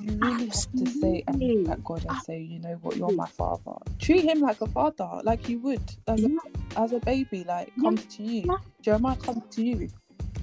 [0.00, 1.56] You really have to say and Absolutely.
[1.62, 3.76] look at God and say, you know what, you're my father.
[4.00, 6.28] Treat him like a father, like you would as Yeah.
[6.74, 7.44] a, as a baby.
[7.44, 7.82] Like Yeah.
[7.84, 8.42] comes to you.
[8.46, 8.56] Yeah.
[8.80, 9.88] Jeremiah comes to you.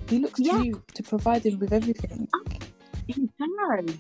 [0.09, 0.57] He looks Yeah.
[0.57, 2.27] to you to provide him with everything.
[3.07, 3.95] He does.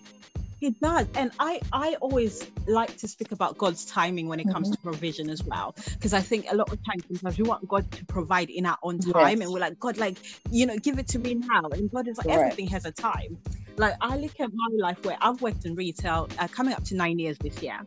[0.59, 1.07] He does.
[1.15, 4.73] And I, I always like to speak about God's timing when it comes Mhm.
[4.73, 5.73] to provision as well.
[5.93, 8.77] Because I think a lot of times sometimes we want God to provide in our
[8.83, 9.45] own time Yes.
[9.45, 10.17] and we're like, God, like,
[10.51, 11.61] you know, give it to me now.
[11.71, 12.41] And God is like, Correct.
[12.41, 13.37] everything has a time.
[13.77, 16.95] Like I look at my life where I've worked in retail, uh, coming up to
[16.95, 17.79] nine years this year.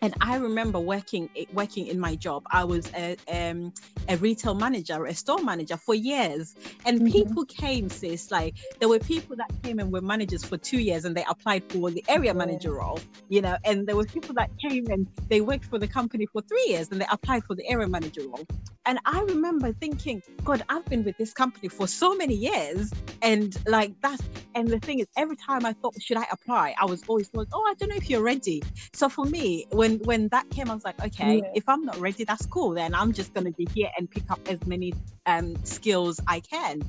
[0.00, 2.44] And I remember working working in my job.
[2.52, 3.72] I was a um,
[4.08, 6.54] a retail manager, a store manager for years.
[6.86, 7.12] And Mhm.
[7.12, 11.04] people came, sis, like there were people that came and were managers for two years
[11.04, 14.50] and they applied for the area manager role, you know, and there were people that
[14.64, 17.68] came and they worked for the company for three years and they applied for the
[17.68, 18.46] area manager role.
[18.88, 22.90] And I remember thinking, God, I've been with this company for so many years.
[23.20, 24.22] And like that's
[24.54, 26.74] and the thing is every time I thought, should I apply?
[26.80, 28.62] I was always told, Oh, I don't know if you're ready.
[28.94, 31.50] So for me, when when that came, I was like, okay, Yeah.
[31.54, 32.70] if I'm not ready, that's cool.
[32.70, 34.94] Then I'm just gonna be here and pick up as many
[35.26, 36.80] um skills I can.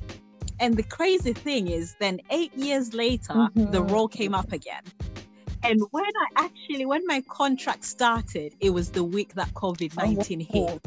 [0.58, 3.90] And the crazy thing is, then eight years later, the Mhm.
[3.90, 4.84] role came up again.
[5.62, 10.40] And when I actually, when my contract started, it was the week that COVID 19
[10.40, 10.80] hit.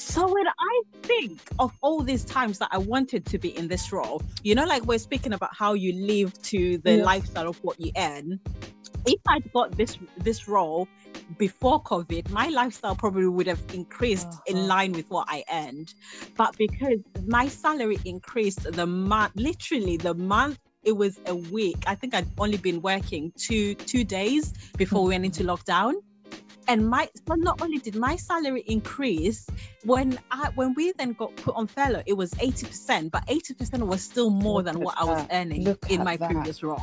[0.00, 3.92] So when I think of all these times that I wanted to be in this
[3.92, 7.04] role, you know, like we're speaking about how you live to the Yes.
[7.04, 8.40] lifestyle of what you earn.
[9.06, 10.88] If I'd got this this role
[11.38, 14.40] before COVID, my lifestyle probably would have increased Uh-huh.
[14.46, 15.92] in line with what I earned.
[16.36, 21.76] But because my salary increased the month, literally the month it was a week.
[21.86, 25.92] I think I'd only been working two two days before we went into lockdown.
[26.68, 29.46] And my but not only did my salary increase
[29.84, 33.54] when I when we then got put on furlough, it was eighty percent, but eighty
[33.54, 36.30] percent was still more Look than at what I was earning Look in my that.
[36.30, 36.82] previous role.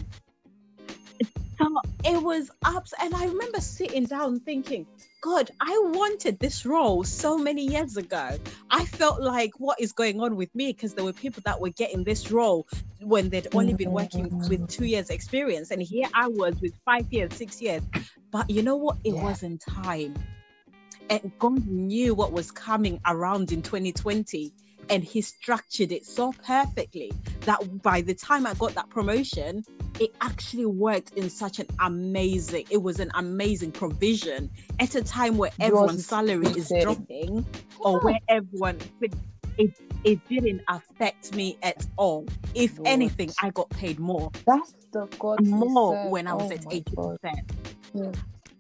[1.60, 4.86] So it was ups, and I remember sitting down thinking,
[5.22, 8.38] God, I wanted this role so many years ago.
[8.70, 10.72] I felt like, what is going on with me?
[10.74, 12.68] Because there were people that were getting this role
[13.02, 17.12] when they'd only been working with two years experience, and here I was with five
[17.12, 17.82] years, six years.
[18.32, 18.98] But you know what?
[19.04, 19.24] It Yeah.
[19.24, 20.14] wasn't time,
[21.10, 24.54] and God knew what was coming around in 2020.
[24.90, 29.66] And he structured it so perfectly that by the time I got that promotion,
[30.00, 35.38] it actually worked in such an amazing it was an amazing provision at a time
[35.38, 37.46] where everyone's salary is dropping
[37.84, 38.80] or where everyone
[39.58, 39.72] it,
[40.04, 42.86] it didn't affect me at all if Lord.
[42.86, 46.72] anything i got paid more That's the God more when i was Oh at my
[46.72, 47.18] 80 God.
[47.24, 47.52] percent
[47.94, 48.12] Yeah.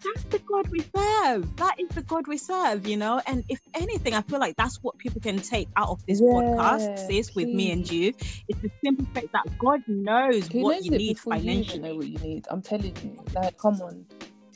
[0.03, 3.59] That's the god we serve that is the god we serve you know and if
[3.73, 7.33] anything i feel like that's what people can take out of this Yeah, podcast sis
[7.35, 8.13] with me and you
[8.47, 11.79] it's the simple fact that god knows He what knows you need before you financially
[11.79, 12.45] know what you need.
[12.49, 14.05] I'm telling you, like, come on,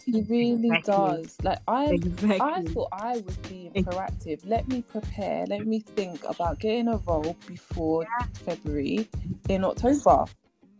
[0.05, 0.93] he really Exactly.
[0.93, 1.37] does.
[1.43, 1.99] Like, I,
[2.39, 4.39] I thought I was being proactive.
[4.45, 5.45] Let me prepare.
[5.47, 8.05] Let me think about getting a role before
[8.45, 9.07] February
[9.49, 10.25] in October,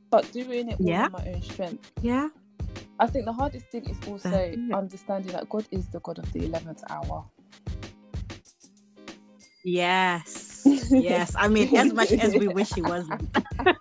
[0.10, 1.06] but doing it Yeah.
[1.06, 1.92] on my own strength.
[2.02, 2.30] yeah
[3.00, 4.74] I think the hardest thing is also That's it.
[4.74, 7.26] understanding that God is the God of the eleventh hour.
[9.64, 10.50] Yes.
[10.92, 11.34] Yes.
[11.38, 13.22] I mean, as much as we wish he wasn't.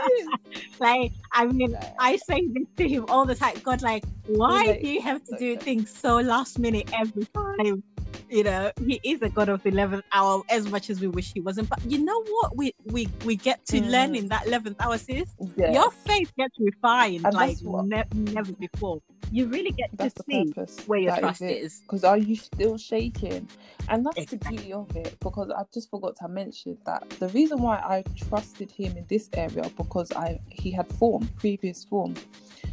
[0.78, 3.56] like, I mean, I say this to him all the time.
[3.62, 5.64] God, like, why Like, do you have to do okay.
[5.64, 7.82] things so last minute every time?
[8.28, 11.32] You know, he is a God of the eleventh hour, as much as we wish
[11.32, 11.68] he wasn't.
[11.68, 12.56] But you know what?
[12.56, 14.18] We we we get to learn Mm.
[14.18, 15.28] in that eleventh hour, sis.
[15.56, 19.00] Yeah, Your faith gets refined And like what- ne- never before.
[19.32, 20.78] You really get to see purpose.
[20.86, 21.80] where your That trust is.
[21.80, 23.48] Because are you still shaking?
[23.88, 24.38] And that's Exactly.
[24.38, 25.16] the beauty of it.
[25.20, 29.28] Because I just forgot to mention that the reason why I trusted him in this
[29.34, 32.14] area because I he had form, previous form,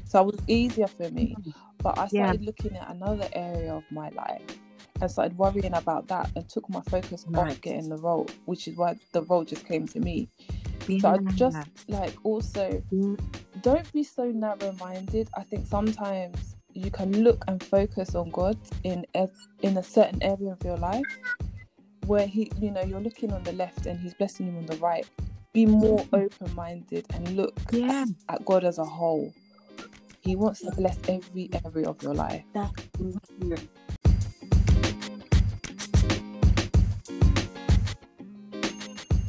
[0.06, 1.36] so it was easier for me.
[1.80, 2.24] But I Yeah.
[2.24, 4.42] started looking at another area of my life
[5.02, 8.78] and started worrying about that and took my focus off getting the role, which is
[8.78, 10.30] why the role just came to me.
[11.00, 13.16] So I just like also Yeah.
[13.62, 15.30] don't be so narrow-minded.
[15.36, 19.30] I think sometimes you can look and focus on God in a,
[19.62, 21.06] in a certain area of your life
[22.06, 24.78] where he, you know, you're looking on the left and he's blessing you on the
[24.78, 25.08] right.
[25.54, 28.06] Be more open-minded and look yeah.
[28.30, 29.32] at God as a whole.
[30.22, 32.44] He wants to bless every area of your life.
[32.54, 32.72] That's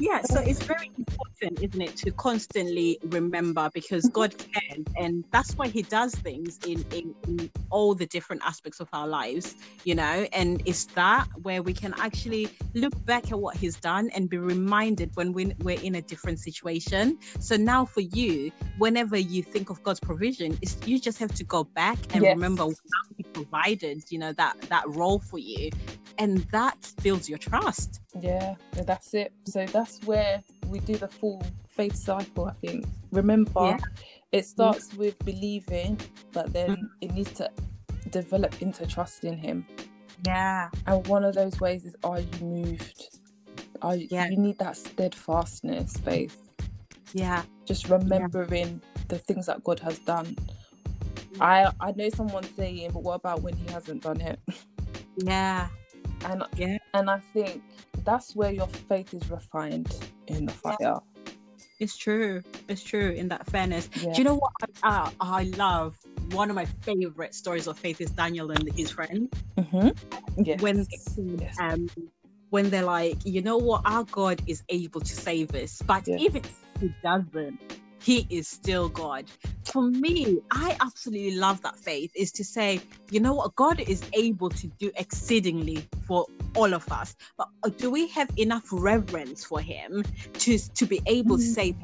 [0.05, 4.53] Yeah, so it's very important, isn't it, to constantly remember because God mm-hmm.
[4.53, 8.89] cares, and that's why He does things in, in, in all the different aspects of
[8.93, 9.55] our lives,
[9.85, 10.27] you know.
[10.33, 14.39] And it's that where we can actually look back at what He's done and be
[14.39, 17.19] reminded when we, we're in a different situation.
[17.41, 21.45] So now, for you, whenever you think of God's provision, it's, you just have to
[21.45, 22.35] go back and Yes.
[22.37, 25.71] remember how He provided, you know, that that role for you,
[26.19, 28.01] and that builds your trust.
[28.21, 29.33] Yeah, that's it.
[29.47, 31.34] So that's where we do the full
[31.69, 32.87] faith cycle, I think.
[33.11, 33.79] Remember, Yeah.
[34.33, 35.99] it starts with believing,
[36.33, 36.89] but then Mhm.
[37.01, 37.51] it needs to
[38.11, 39.67] develop into trusting Him.
[40.27, 40.71] Yeah.
[40.87, 43.19] And one of those ways is are you moved?
[43.83, 44.29] Are you, Yeah.
[44.29, 46.41] you need that steadfastness, faith.
[47.13, 47.43] Yeah.
[47.65, 50.37] Just remembering the things that God has done.
[51.41, 54.39] I I know someone's saying, but what about when He hasn't done it?
[55.17, 55.69] Yeah.
[56.25, 56.79] And Yeah.
[56.95, 57.63] and I think
[58.05, 59.95] that's where your faith is refined
[60.27, 60.99] in the fire.
[61.81, 62.43] It's true.
[62.69, 63.89] It's true in that fairness.
[63.97, 64.13] Yeah.
[64.13, 65.99] Do you know what I, uh, I love?
[66.31, 69.29] One of my favorite stories of faith is Daniel and his friend.
[69.59, 70.43] Mm-hmm.
[70.43, 70.61] Yes.
[70.63, 70.87] When
[71.41, 71.57] yes.
[71.61, 71.89] um
[72.51, 76.21] when they're like, you know what, our God is able to save us, but Yes.
[76.21, 77.74] even if he doesn't,
[78.05, 79.25] he is still God.
[79.65, 84.03] For me, I absolutely love that faith is to say, you know what, God is
[84.13, 87.17] able to do exceedingly for all of us.
[87.39, 91.75] But uh, do we have enough reverence for him to to be able to say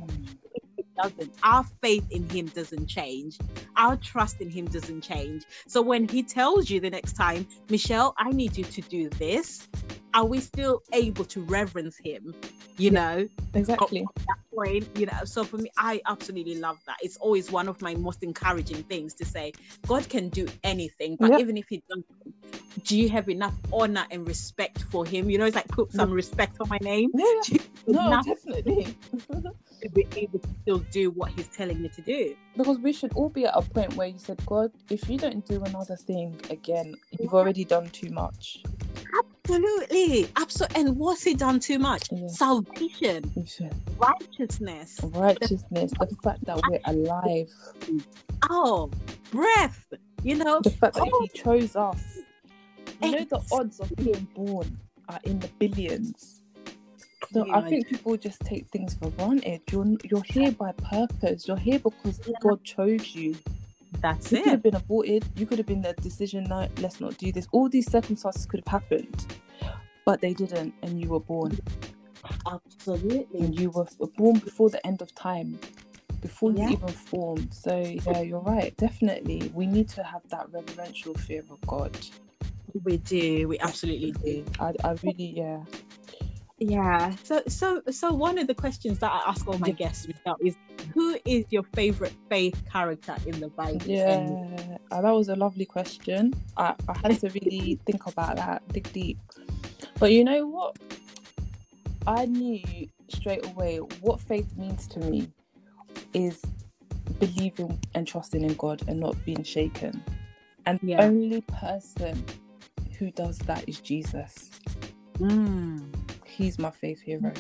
[1.03, 1.33] doesn't.
[1.43, 3.39] Our faith in him doesn't change.
[3.77, 5.45] Our trust in him doesn't change.
[5.67, 9.69] So when he tells you the next time michelle i need you to do this
[10.13, 12.35] are we still able to reverence him?
[12.77, 13.29] You know?
[13.55, 14.05] exactly.
[14.27, 16.97] That point you know so for me i absolutely love that.
[17.03, 19.53] It's always one of my most encouraging things to say
[19.87, 21.39] god can do anything but Yeah.
[21.39, 22.07] even if he doesn't
[22.85, 25.29] do you have enough honor and respect for him?
[25.31, 27.11] You know it's like put some respect on my name.
[27.15, 28.27] Yeah, have no, enough?
[28.27, 28.97] definitely.
[29.83, 32.37] to be able to still do what He's telling you to do.
[32.57, 35.45] Because we should all be at a point where you said, God, if you don't
[35.47, 38.63] do another thing again, you've already done too much.
[39.45, 40.81] Absolutely, absolutely.
[40.81, 42.09] And what's He done too much?
[42.13, 42.29] Yeah.
[42.29, 43.25] Salvation,
[43.99, 45.01] righteousness.
[45.03, 47.51] Righteousness, the fact that we're alive,
[48.49, 48.91] Oh,
[49.31, 49.93] breath.
[50.23, 51.21] You know, the fact that Oh.
[51.23, 52.03] He chose us.
[53.03, 54.79] You know, the odds of being born
[55.09, 56.40] are in the billions.
[57.33, 59.63] So I think people just take things for granted.
[59.71, 61.47] You're you're here by purpose.
[61.47, 62.35] You're here because Yeah.
[62.41, 63.37] God chose you.
[64.01, 64.39] that's it.
[64.39, 65.25] You could have been aborted.
[65.37, 66.45] You could have been the decision.
[66.45, 67.47] No, let's not do this.
[67.53, 69.27] All these circumstances could have happened,
[70.05, 71.59] but they didn't, and you were born.
[72.47, 73.41] Absolutely.
[73.47, 75.59] And you were born before the end of time,
[76.21, 76.69] before Yeah.
[76.69, 77.53] you even formed.
[77.55, 78.77] So yeah, you're right.
[78.77, 81.97] Definitely, we need to have that reverential fear of God.
[82.85, 83.49] We do.
[83.49, 84.45] We absolutely do.
[84.61, 85.65] I, I really, yeah.
[86.61, 87.17] Yeah.
[87.25, 90.57] So so so one of the questions that I ask all my guests Michelle, is
[90.95, 93.81] who is your favorite faith character in the Bible?
[93.87, 94.39] Yeah, And
[94.91, 96.35] uh, that was a lovely question.
[96.57, 99.19] I, I had to really think about that, dig deep.
[99.99, 100.77] But you know what?
[102.07, 105.31] I knew straight away what faith means to me
[106.15, 106.43] is
[107.19, 110.03] believing and trusting in God and not being shaken.
[110.67, 110.99] And Yeah.
[110.99, 112.25] the only person
[112.99, 114.51] who does that is Jesus.
[115.19, 115.93] Mm,
[116.31, 117.33] He's my faith hero.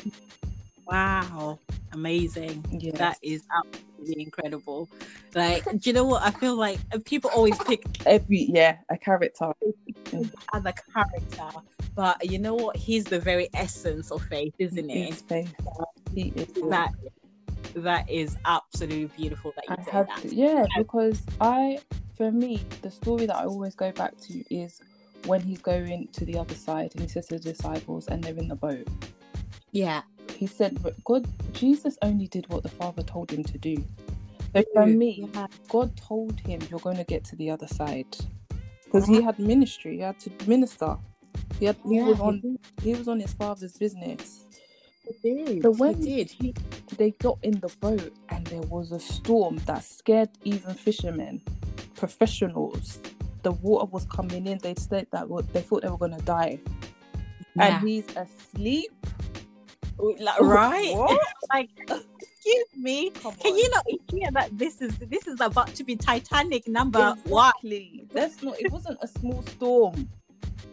[0.87, 1.59] wow.
[1.93, 2.65] Amazing.
[2.71, 2.97] Yeah.
[2.97, 4.89] That is absolutely incredible.
[5.35, 6.23] Like, do you know what?
[6.23, 9.53] I feel like uh, people always pick Every yeah, a character.
[10.53, 11.61] other character,
[11.95, 12.77] but you know what?
[12.77, 15.25] He's the very essence of faith, isn't He's it?
[15.29, 15.55] faith.
[16.15, 16.71] He is.
[16.71, 16.93] That
[17.75, 20.23] that is absolutely beautiful that you I say that.
[20.23, 21.79] to, yeah, because I,
[22.17, 24.81] for me, the story that I always go back to is
[25.27, 28.37] when he's going to the other side and he says to the disciples and they're
[28.37, 28.87] in the boat.
[29.73, 30.03] Yeah.
[30.37, 33.85] He said, "But God, Jesus only did what the Father told him to do.
[34.55, 35.47] So for me, Yeah.
[35.69, 38.17] God told him, You're going to get to the other side.
[38.85, 39.27] Because he uh-huh.
[39.27, 40.97] had ministry, he had to minister.
[41.61, 44.45] He, had, he Yeah, was he on he was on his father's business.
[45.23, 45.63] He did.
[45.63, 46.31] So when- he did.
[46.31, 46.55] He,
[46.97, 51.41] They got in the boat and there was a storm that scared even fishermen,
[51.95, 52.99] professionals.
[53.43, 54.59] The water was coming in.
[54.59, 56.59] They said that they thought they were gonna die,
[57.57, 57.79] yeah.
[57.79, 58.93] and he's asleep.
[59.99, 60.95] Like, right?
[61.53, 61.71] Like,
[62.21, 63.11] excuse me.
[63.11, 63.59] Come Can on.
[63.59, 67.53] you not hear that this is this is about to be Titanic number one?
[68.13, 68.61] That's not.
[68.61, 70.09] It wasn't a small storm.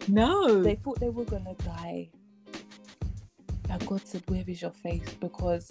[0.06, 0.62] No.
[0.62, 2.08] They thought they were gonna die,
[3.68, 5.68] and God said, "Where is your faith?" Because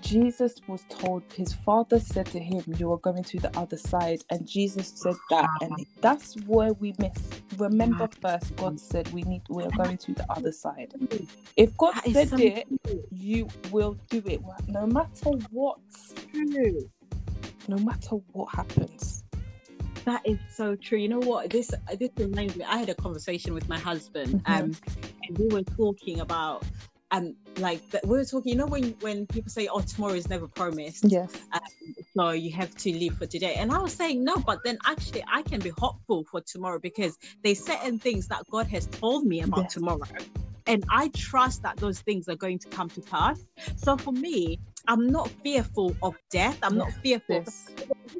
[0.00, 1.22] Jesus was told.
[1.34, 5.16] His father said to him, "You are going to the other side," and Jesus said
[5.30, 7.28] that, and that's where we miss.
[7.56, 9.42] Remember, first, God said we need.
[9.48, 10.94] We are going to the other side.
[11.56, 13.04] If God That said so it, true.
[13.10, 15.78] you will do it, no matter what.
[16.32, 16.88] True.
[17.66, 19.24] No matter what happens.
[20.04, 20.96] That is so true.
[20.98, 21.50] You know what?
[21.50, 22.64] This this reminds me.
[22.64, 24.60] I had a conversation with my husband, Mhm.
[24.60, 24.76] um,
[25.28, 26.64] and we were talking about,
[27.10, 28.52] um, like that we were talking.
[28.52, 31.32] You know, when when people say, "Oh, tomorrow is never promised," Yes.
[32.16, 33.54] so you have to live for today.
[33.54, 37.16] And I was saying no, but then actually I can be hopeful for tomorrow because
[37.42, 39.74] there's certain things that God has told me about Yes.
[39.74, 40.00] tomorrow.
[40.66, 43.40] And I trust that those things are going to come to pass.
[43.76, 46.58] So for me, I'm not fearful of death.
[46.62, 47.42] I'm not fearful.
[47.42, 47.70] This.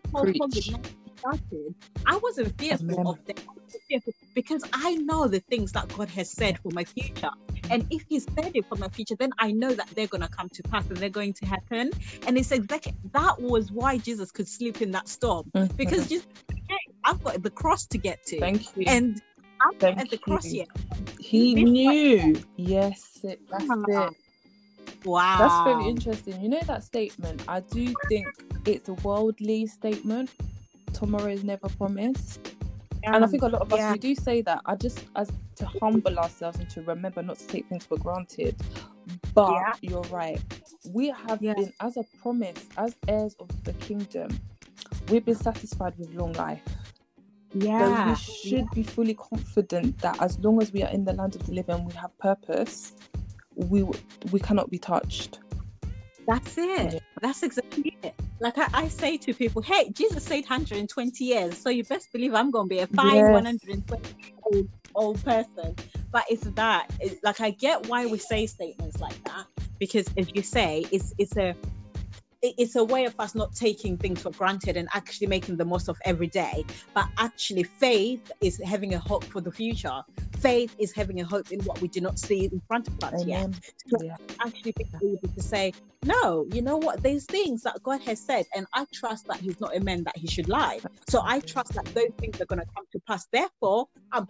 [0.03, 0.41] Before Preach.
[0.41, 0.87] COVID-19
[1.19, 1.75] started,
[2.07, 3.07] I wasn't fearful Amen.
[3.07, 3.45] of death.
[3.69, 7.31] I wasn't fearful because I know the things that God has said for my future.
[7.71, 10.29] And if He said it for my future, then I know that they're going to
[10.29, 11.91] come to pass and they're going to happen.
[12.27, 15.77] And it's exactly that was why Jesus could sleep in that storm Mhm.
[15.77, 16.27] because just
[16.69, 18.85] hey, I've got the cross to get to, Thank you.
[18.87, 19.21] and
[19.61, 20.59] I'm Thank at the cross you.
[20.59, 20.69] yet.
[21.19, 22.43] He This knew.
[22.57, 24.09] Yes, it, that's Ah.
[24.09, 24.17] it.
[25.05, 26.41] Wow, That's very interesting.
[26.43, 27.43] You know that statement?
[27.49, 28.27] I do think
[28.67, 30.31] it's a worldly statement.
[30.93, 32.41] Tomorrow is never promised.
[33.15, 33.93] And I um, think a lot of us yeah.
[33.93, 34.61] we do say that.
[34.67, 38.57] I just as to humble ourselves and to remember not to take things for granted.
[39.35, 39.73] But Yeah.
[39.81, 40.41] you're right.
[40.93, 44.39] We have been as a promise, as heirs of the kingdom,
[45.09, 46.63] we've been satisfied with long life.
[47.53, 51.15] So yeah, we should be fully confident that as long as we are in the
[51.15, 52.93] land of the living, we have purpose.
[53.55, 53.85] We
[54.31, 55.41] we cannot be touched.
[56.29, 57.03] That's it.
[57.23, 58.15] That's exactly it.
[58.39, 62.35] Like I, I say to people, hey, Jesus said 120 years, so you best believe
[62.35, 63.33] I'm going to be a fine Yes.
[63.33, 64.03] 120
[64.45, 65.75] old, old person.
[66.13, 69.47] But it's that, it- like I get why we say statements like that
[69.81, 71.55] because, as you say, it's it's a
[72.43, 75.89] it's a way of us not taking things for granted and actually making the most
[75.89, 76.65] of every day.
[76.95, 80.03] But actually, faith is having a hope for the future.
[80.39, 83.23] faith is having a hope in what we do not see in front of us
[83.23, 83.27] Amen.
[83.53, 83.73] yet.
[83.89, 84.17] So Yeah.
[84.41, 85.73] actually being able to say,
[86.05, 87.03] no, you know what?
[87.03, 90.17] There's things that God has said, and I trust that He's not a man that
[90.17, 90.79] He should lie.
[91.09, 93.27] So I trust that those things are going to come to pass.
[93.33, 94.29] Therefore, I'm,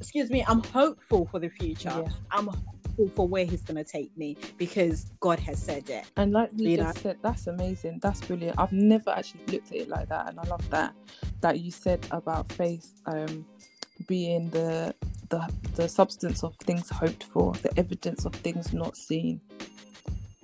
[0.00, 1.90] excuse me, I'm hopeful for the future.
[1.90, 2.08] Yeah.
[2.30, 2.48] I'm
[2.96, 6.04] hopeful for where He's going to take me because God has said it.
[6.16, 8.00] And like you You just said, that's amazing.
[8.02, 8.58] That's brilliant.
[8.58, 10.94] I've never actually looked at it like that, and I love that
[11.40, 13.44] that you said about faith um,
[14.06, 14.94] being the
[15.28, 19.40] the the substance of things hoped for, the evidence of things not seen.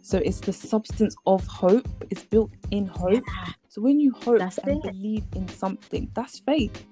[0.02, 1.86] So it's the substance of hope.
[2.10, 3.24] It's built in hope.
[3.68, 4.82] So when you hope That's and it.
[4.82, 6.84] believe in something, that's faith.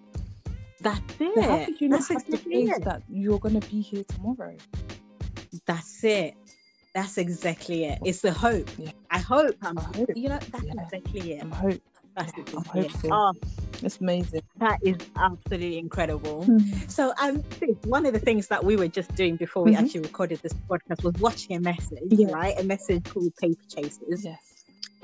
[0.81, 1.35] That's it.
[1.35, 2.85] So how could you not That's have the faith it.
[2.85, 4.57] that you're gonna be here tomorrow?
[5.67, 6.35] That's it.
[6.95, 7.99] That's exactly it.
[8.05, 8.69] It's the hope.
[8.79, 8.91] Yeah.
[9.11, 9.55] I hope.
[9.63, 10.11] I'm, I hope.
[10.17, 10.73] You know, that's Yeah.
[10.83, 11.43] exactly it.
[11.43, 11.81] I'm hope.
[12.17, 12.91] That's I'm exactly it.
[12.91, 13.11] hopeful.
[13.13, 13.33] Oh,
[13.83, 14.43] It's amazing.
[14.59, 16.45] that is absolutely incredible.
[16.89, 17.43] So, um,
[17.85, 19.79] one of the things that we were just doing before we Mhm.
[19.85, 22.59] actually recorded this podcast was watching a message, right?
[22.59, 24.25] A message called Paper Chasers.
[24.25, 24.50] Yes.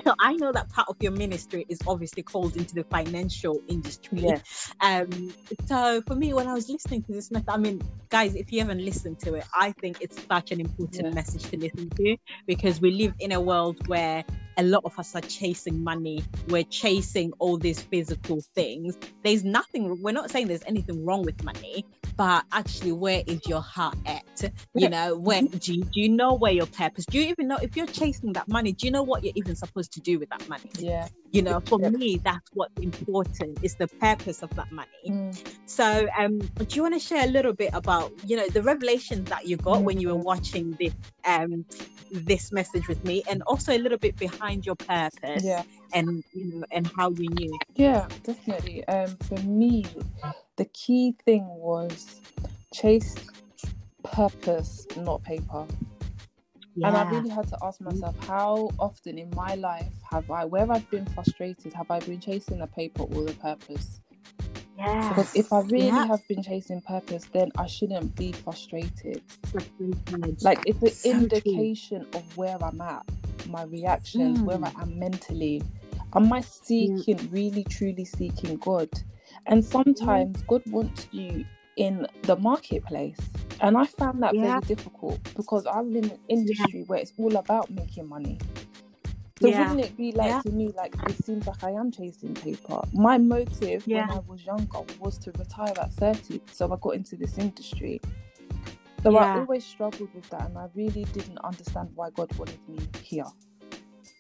[0.05, 4.20] So I know that part of your ministry is obviously called into the financial industry.
[4.20, 4.72] Yes.
[4.80, 5.34] Um,
[5.66, 7.80] so for me, when I was listening to this message, I mean,
[8.11, 11.14] guys, if you haven't listened to it, I think it's such an important Yes.
[11.14, 12.16] message to listen to
[12.47, 14.24] because we live in a world where
[14.57, 16.24] a lot of us are chasing money.
[16.48, 18.98] We're chasing all these physical things.
[19.22, 20.02] There's nothing.
[20.02, 21.84] We're not saying there's anything wrong with money,
[22.16, 24.24] but actually, where is your heart at?
[24.74, 25.59] You know, where mm-hmm.
[25.59, 27.04] do you, do you know where your purpose?
[27.07, 28.72] Do you even know if you're chasing that money?
[28.72, 30.70] Do you know what you're even supposed to do with that money?
[30.78, 31.09] Yeah.
[31.37, 31.91] You know, for Yeah.
[31.91, 33.59] me, that's what's important.
[33.62, 35.05] Is the purpose of that money.
[35.11, 35.37] Mm.
[35.66, 39.28] So, um, do you want to share a little bit about you know the revelations
[39.28, 40.24] that you got when you were Mhm.
[40.32, 41.66] watching this um
[42.11, 45.62] this message with me, and also a little bit behind your purpose Yeah.
[45.93, 47.53] and you know and how you knew.
[47.74, 48.78] Yeah, definitely.
[48.89, 49.84] Um, for me,
[50.57, 52.22] the key thing was
[52.72, 53.14] chase
[54.03, 55.66] purpose, not paper.
[56.85, 60.70] And I really had to ask myself, how often in my life have I, where
[60.72, 64.01] I've been frustrated, have I been chasing the paper or the purpose?
[64.77, 65.14] yeah.
[65.14, 66.05] Because if I really Yeah.
[66.05, 69.22] have been chasing purpose, then I shouldn't be frustrated.
[70.43, 71.68] like it's an So true.
[71.68, 73.05] indication of where I'm at,
[73.47, 74.64] my reactions, where Mm.
[74.64, 75.62] I am mentally.
[76.14, 78.91] Am I seeking, really truly seeking God?
[79.47, 81.47] And sometimes God wants you
[81.77, 83.18] in the marketplace.
[83.61, 84.43] And I found that Yeah.
[84.43, 88.39] very difficult because I'm in an industry where it's all about making money.
[89.43, 89.59] So Yeah.
[89.59, 90.43] wouldn't it be like Yeah.
[90.43, 92.81] to me like it seems like I am chasing paper?
[92.93, 94.07] My motive Yeah.
[94.07, 98.01] when I was younger was to retire at 30, so I got into this industry.
[99.03, 102.91] So I always struggled with that, and I really didn't understand why God wanted me
[103.01, 103.27] here.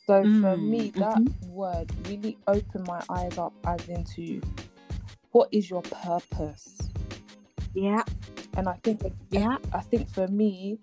[0.06, 4.42] So for Mm, me, that word really opened my eyes up as into
[5.32, 6.78] what is your purpose.
[7.76, 8.04] Yeah,
[8.56, 10.78] And I think, yeah, I think for me,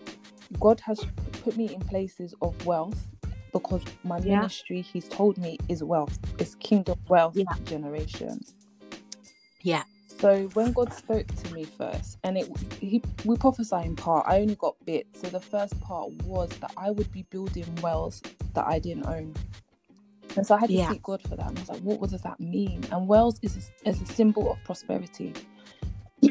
[0.60, 1.06] God has
[1.44, 3.12] put me in places of wealth
[3.54, 4.50] because my Yeah.
[4.50, 6.20] ministry, He's told me, is wealth.
[6.39, 7.56] is kingdom wealth Yeah.
[7.66, 8.41] generation.
[9.62, 12.48] yeah, So when God spoke to me first, and it
[12.80, 14.26] he we prophesy in part.
[14.28, 15.22] I only got bits.
[15.22, 18.22] So the first part was that I would be building wells
[18.54, 19.36] that I didn't own.
[20.38, 20.88] And so I had to Yeah.
[20.88, 21.48] seek God for that.
[21.48, 22.84] And I was like, what, what does that mean?
[22.91, 25.34] And wells is is a symbol of prosperity.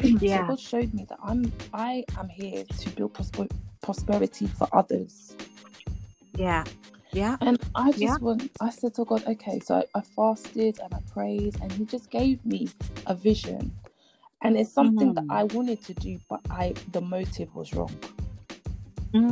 [0.21, 0.21] Yeah.
[0.25, 3.47] So God showed me that I'm I am here to build prosper,
[3.83, 5.35] prosperity for others.
[6.37, 6.65] yeah,
[7.13, 8.19] yeah, And I just Yeah.
[8.21, 11.85] want, I said to God, okay, so I, I fasted and I prayed, and He
[11.85, 12.69] just gave me
[13.07, 13.73] a vision.
[14.43, 15.29] And it's something that Mhm.
[15.29, 17.99] I wanted to do, but I the motive was wrong.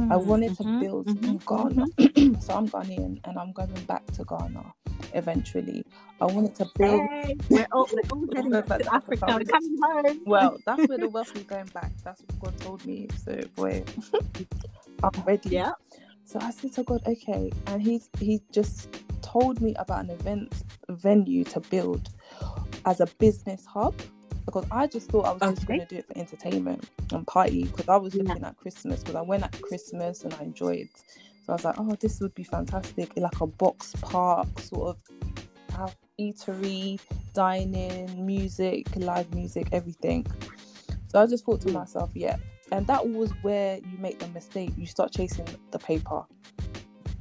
[0.09, 1.87] I Mm, wanted to mhm, build mhm, in Ghana.
[2.41, 4.73] so I'm Ghanaian and I'm going back to Ghana
[5.13, 5.85] eventually.
[6.21, 7.09] I wanted to build.
[7.25, 8.93] Hey, we're all, we're all heading to Africa.
[8.93, 9.31] Africa.
[9.33, 10.21] We're coming home.
[10.25, 11.93] Well, that's where the wealth is going back.
[12.03, 13.09] That's what God told me.
[13.25, 13.83] So, boy,
[15.03, 15.51] I'm ready.
[15.51, 15.71] Yeah.
[16.25, 18.89] So I said to God, okay, and he's he just
[19.21, 22.09] told me about an event venue to build
[22.85, 23.95] as a business hub
[24.45, 27.65] because I just thought I was just going to do it for entertainment and party
[27.65, 28.35] because I was Yeah.
[28.35, 30.89] looking at Christmas because I went at Christmas and I enjoyed.
[31.51, 35.75] So I was like, oh, this would be fantastic, like a box park sort of
[35.75, 36.97] have eatery,
[37.33, 40.25] dining, music, live music, everything.
[41.09, 41.73] So I just thought to Mm.
[41.73, 42.37] myself, yeah.
[42.71, 44.71] And that was where you make the mistake.
[44.77, 46.23] You start chasing the paper.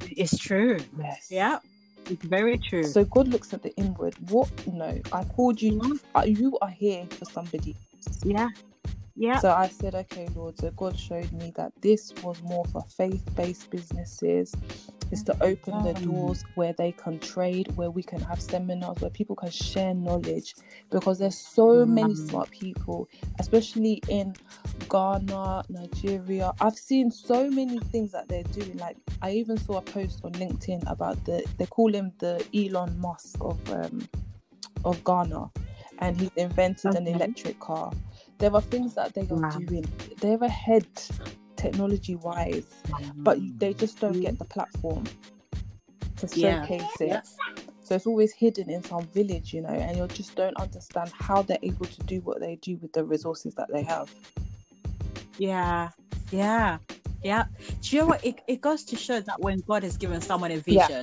[0.02, 0.78] It's true.
[0.96, 1.26] Yes.
[1.28, 1.58] Yeah,
[2.08, 2.84] it's very true.
[2.84, 4.14] So God looks at the inward.
[4.30, 4.48] What?
[4.68, 5.72] No, I called you.
[5.72, 6.00] Mhm.
[6.14, 7.74] uh, You are here for somebody.
[8.24, 8.46] yeah,
[9.20, 9.38] Yeah.
[9.40, 13.22] So I said, okay, Lord, so God showed me that this was more for faith
[13.36, 14.54] based businesses.
[15.10, 19.10] It's to open the doors where they can trade, where we can have seminars, where
[19.10, 20.54] people can share knowledge.
[20.90, 24.34] Because there's so many smart people, especially in
[24.88, 26.52] Ghana, Nigeria.
[26.58, 28.78] I've seen so many things that they're doing.
[28.78, 32.98] Like I even saw a post on LinkedIn about the they call him the Elon
[32.98, 34.08] Musk of um
[34.82, 35.50] of Ghana,
[35.98, 37.92] and he's invented an electric car.
[38.41, 39.51] There are things that they are Wow.
[39.51, 39.84] doing.
[40.20, 40.86] They're ahead
[41.57, 43.12] technology wise, mm.
[43.22, 45.05] but they just don't get the platform
[46.16, 46.62] to Yeah.
[46.62, 47.09] showcase it.
[47.09, 47.22] Yeah.
[47.82, 51.43] So it's always hidden in some village, you know, and you just don't understand how
[51.43, 54.09] they're able to do what they do with the resources that they have.
[55.38, 55.91] Yeah,
[56.30, 56.78] yeah,
[57.22, 57.45] yeah.
[57.82, 58.24] Do you know what?
[58.24, 61.03] It, it goes to show that when God has given someone a Yeah.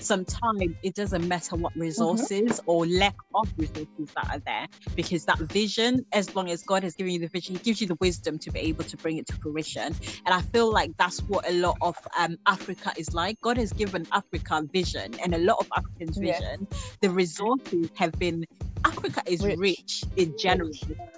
[0.00, 5.38] Sometimes it doesn't matter what resources or lack of resources that are there, because that
[5.38, 8.38] vision, as long as God has given you the vision, He gives you the wisdom
[8.38, 9.94] to be able to bring it to fruition.
[10.26, 13.40] And I feel like that's what a lot of um, Africa is like.
[13.40, 16.40] God has given Africa vision, and a lot of Africans' Yes.
[16.40, 16.66] vision.
[17.00, 18.44] The resources have been.
[18.84, 19.58] Africa is Rich.
[19.58, 20.70] rich in general,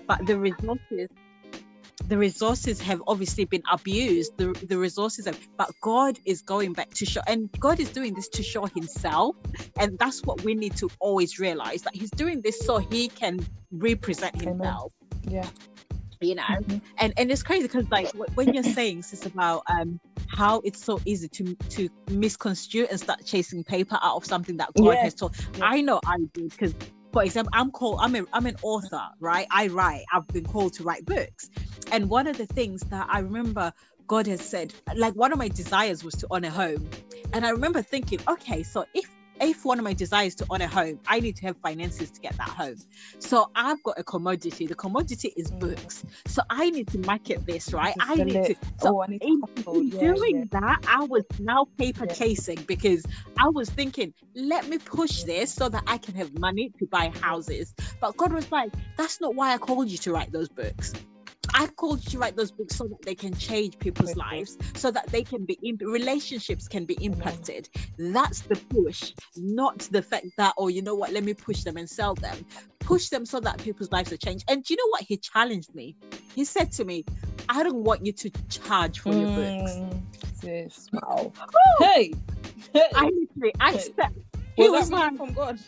[0.06, 1.08] but the resources
[2.10, 6.90] the resources have obviously been abused the, the resources have but god is going back
[6.90, 9.36] to show and god is doing this to show himself
[9.78, 13.38] and that's what we need to always realize that he's doing this so he can
[13.72, 14.48] represent Amen.
[14.58, 14.92] himself
[15.36, 15.48] Yeah.
[16.20, 16.80] you know Mhm.
[16.98, 21.00] and and it's crazy because like when you're saying sis about um how it's so
[21.04, 25.14] easy to to misconstrue and start chasing paper out of something that god has Yes.
[25.14, 25.60] told Yes.
[25.62, 26.74] I know I do because,
[27.12, 27.98] for example, I'm called.
[28.00, 29.46] I'm a, I'm an author, right?
[29.50, 30.04] I write.
[30.12, 31.50] I've been called to write books,
[31.92, 33.72] and one of the things that I remember
[34.06, 36.88] God has said, like one of my desires was to own a home,
[37.32, 39.10] and I remember thinking, okay, so if
[39.40, 42.20] if one of my desires to own a home, I need to have finances to
[42.20, 42.76] get that home.
[43.18, 44.66] So I've got a commodity.
[44.66, 46.04] The commodity is books.
[46.26, 47.94] So I need to market this, right?
[47.94, 48.54] To oh, I need to.
[48.80, 50.60] So oh, need in, to in Yeah, doing yeah.
[50.60, 52.14] that, I was now paper Yeah.
[52.14, 53.04] chasing because
[53.38, 57.12] I was thinking, let me push this so that I can have money to buy
[57.20, 57.74] houses.
[58.00, 60.92] But God was like, that's not why I called you to write those books.
[61.60, 64.90] I called you to write those books so that they can change people's lives, so
[64.92, 67.68] that they can be in, relationships can be impacted.
[67.98, 71.76] That's the push, not the fact that oh, you know what, let me push them
[71.76, 72.46] and sell them.
[72.78, 74.46] Push them so that people's lives are changed.
[74.48, 75.02] And do you know what?
[75.02, 75.96] He challenged me.
[76.34, 77.04] He said to me,
[77.50, 79.72] I don't want you to charge for your books.
[79.72, 80.02] Mm,
[80.40, 81.30] sis, wow.
[81.80, 82.14] Hey,
[82.72, 82.86] hey.
[82.94, 84.14] I literally, I said,
[84.56, 85.60] he was was like, from God?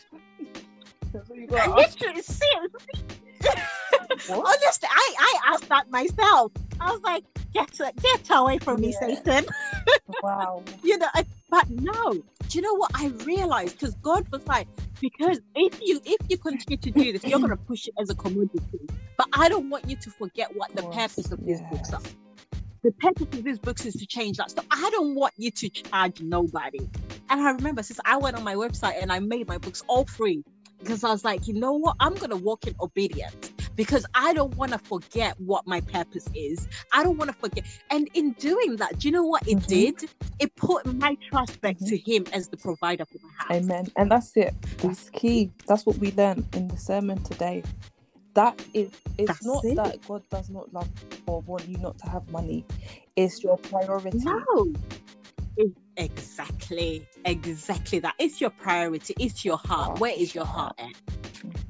[1.12, 2.01] That's what you got I to ask.
[2.01, 3.18] literally, seriously.
[4.29, 4.39] What?
[4.39, 6.53] Oh, Honestly, I, I asked that myself.
[6.81, 7.70] I was like, get,
[8.03, 9.47] get away from me, Satan.
[10.23, 10.62] Wow.
[10.83, 12.12] you know I- but no.
[12.12, 12.91] Do you know what?
[12.95, 14.68] I realized because god was like
[15.01, 18.11] because if you if you continue to do this you're going to push it as
[18.11, 18.61] a commodity.
[19.16, 22.01] But i don't want you to forget what the purpose of these books are.
[22.83, 25.68] The purpose of these books is to change that so i don't want you to
[25.70, 26.81] charge nobody.
[27.31, 30.05] And i remember since i went on my website and i made my books all
[30.05, 30.45] free
[30.79, 31.97] because i was like you know what?
[32.01, 36.29] I'm going to walk in obedience because I don't want to forget what my purpose
[36.35, 36.68] is.
[36.93, 37.64] I don't want to forget.
[37.91, 39.66] And in doing that, do you know what it Mhm.
[39.68, 40.11] did?
[40.41, 41.89] It put my trust back Mhm.
[41.89, 43.64] to Him as the provider for my house.
[43.64, 43.87] Amen.
[43.97, 44.55] And that's it.
[44.79, 45.53] That's key.
[45.66, 47.62] That's what we learned in the sermon today.
[48.35, 49.77] That is it's That's not it.
[49.77, 50.89] that God does not love
[51.27, 52.64] or want you not to have money.
[53.16, 54.18] It's your priority.
[54.25, 54.75] No.
[55.97, 57.07] Exactly.
[57.25, 58.15] Exactly that.
[58.19, 59.15] It's your priority.
[59.19, 59.99] It's your heart.
[60.01, 60.93] Where is your heart at?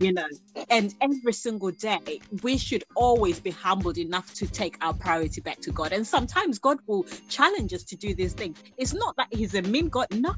[0.00, 0.26] You know,
[0.70, 5.60] and every single day, we should always be humbled enough to take our priority back
[5.60, 5.92] to God.
[5.92, 8.58] And sometimes God will challenge us to do these things.
[8.76, 10.08] It's not that He's a mean God.
[10.12, 10.34] No,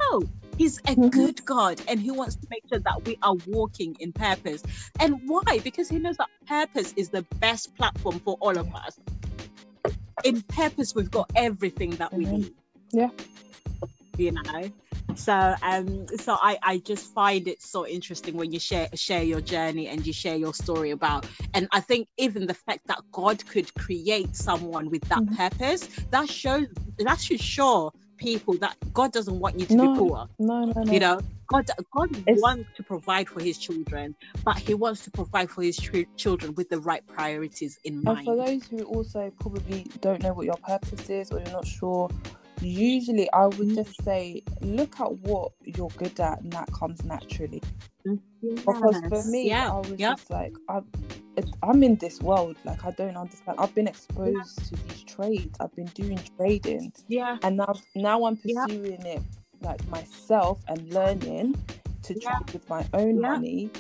[0.59, 1.11] He's a Mhm.
[1.11, 4.63] good God, and He wants to make sure that we are walking in purpose.
[5.01, 5.61] And why?
[5.63, 8.99] Because He knows that purpose is the best platform for all of us.
[10.25, 12.41] In purpose, we've got everything that we Amen.
[12.41, 12.55] need.
[12.93, 13.11] Yeah.
[14.17, 14.71] You know.
[15.17, 19.41] So um so I I just find it so interesting when you share share your
[19.41, 23.45] journey and you share your story about and I think even the fact that God
[23.47, 25.37] could create someone with that Mhm.
[25.37, 26.67] purpose that shows
[26.99, 29.93] that should show people that God doesn't want you to No.
[29.93, 30.93] be poor No, no, no.
[30.93, 34.15] you know god god It's- wants to provide for his children
[34.45, 38.19] but he wants to provide for his ch- children with the right priorities in mind.
[38.19, 41.67] And for those who also probably don't know what your purpose is or you're not
[41.67, 42.09] sure,
[42.61, 43.75] usually I would mm-hmm.
[43.75, 47.63] just say look at what you're good at and that comes naturally.
[48.43, 50.85] Because for me, yeah I was yeah just like, I'm,
[51.63, 52.57] I'm in this world.
[52.65, 53.59] Like, I don't understand.
[53.59, 55.57] I've been exposed to these trades.
[55.61, 58.67] I've been doing trading, yeah and now now I'm Yeah.
[58.67, 59.23] pursuing it
[59.63, 61.57] like myself and learning
[62.03, 62.39] to Yeah.
[62.39, 63.29] trade with my own Yeah.
[63.31, 63.71] money.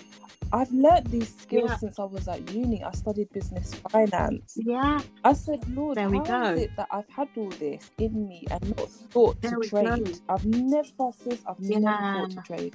[0.52, 1.76] I've learned these skills Yeah.
[1.78, 2.82] since I was at uni.
[2.84, 4.52] I studied business finance.
[4.56, 6.62] Yeah, I said, Lord, There we how is go.
[6.62, 9.96] it that I've had all this in me and not thought There to we go.
[9.96, 10.18] trade?
[10.28, 12.74] I've never, sis, I've never thought to trade.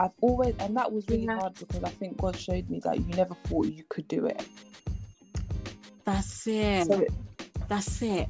[0.00, 1.38] I've always, and that was really Yeah.
[1.38, 4.44] hard because I think God showed me that you never thought you could do it.
[6.04, 6.86] that's it.
[6.86, 7.12] So, it,
[7.68, 8.28] That's it.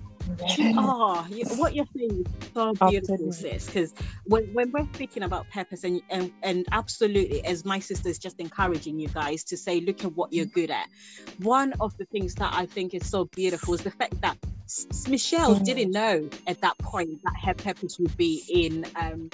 [0.76, 3.66] Oh, you, what you're saying is so beautiful, sis.
[3.66, 3.94] Because
[4.24, 8.40] when, when we're speaking about purpose, and, and and absolutely, as my sister is just
[8.40, 10.88] encouraging you guys to say, look at what you're good at.
[11.38, 14.36] One of the things that I think is so beautiful is the fact that
[15.08, 19.30] Michelle didn't know at that point that her purpose would be in um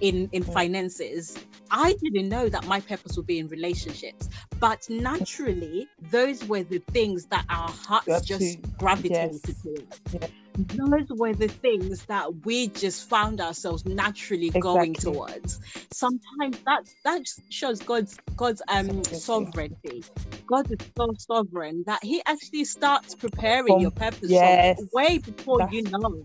[0.00, 1.36] in in finances.
[1.70, 4.28] I didn't know that my purpose would be in relationships,
[4.58, 9.62] but naturally, those were the things that our hearts just gravitated Yes.
[9.62, 10.00] towards.
[10.14, 10.26] Yeah.
[10.74, 15.60] Those were the things that we just found ourselves naturally going towards.
[15.92, 20.02] Sometimes that that shows God's God's um Sovereignty.
[20.48, 24.80] God is so sovereign that He actually starts preparing your purpose yes.
[24.92, 26.22] way before That's- you know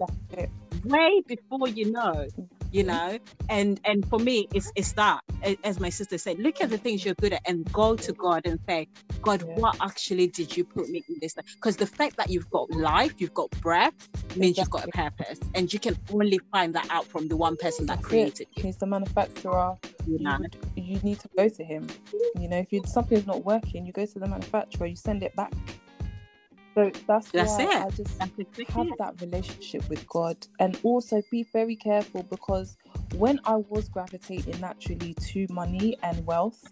[0.85, 2.27] way before you know
[2.73, 3.11] you Mm-hmm.
[3.11, 3.19] know
[3.49, 5.21] and and for me it's it's that
[5.63, 8.41] as my sister said look at the things you're good at and go to god
[8.45, 8.87] and say
[9.21, 9.55] god Yeah.
[9.61, 13.13] what actually did you put me in this because the fact that you've got life
[13.19, 13.93] you've got breath
[14.35, 17.55] means you've got a purpose and you can only find that out from the one
[17.57, 18.09] person that That's it.
[18.09, 19.75] created you He's the manufacturer.
[20.07, 21.87] you You, know would- you need to go to him.
[22.39, 24.87] You know, if you something's not working, you go to the manufacturer.
[24.87, 25.53] You send it back.
[26.73, 27.69] So that's, That's why it.
[27.85, 28.31] I just that's
[28.69, 28.97] have it.
[28.97, 32.77] that relationship with God and also be very careful because
[33.15, 36.63] when I was gravitating naturally to money and wealth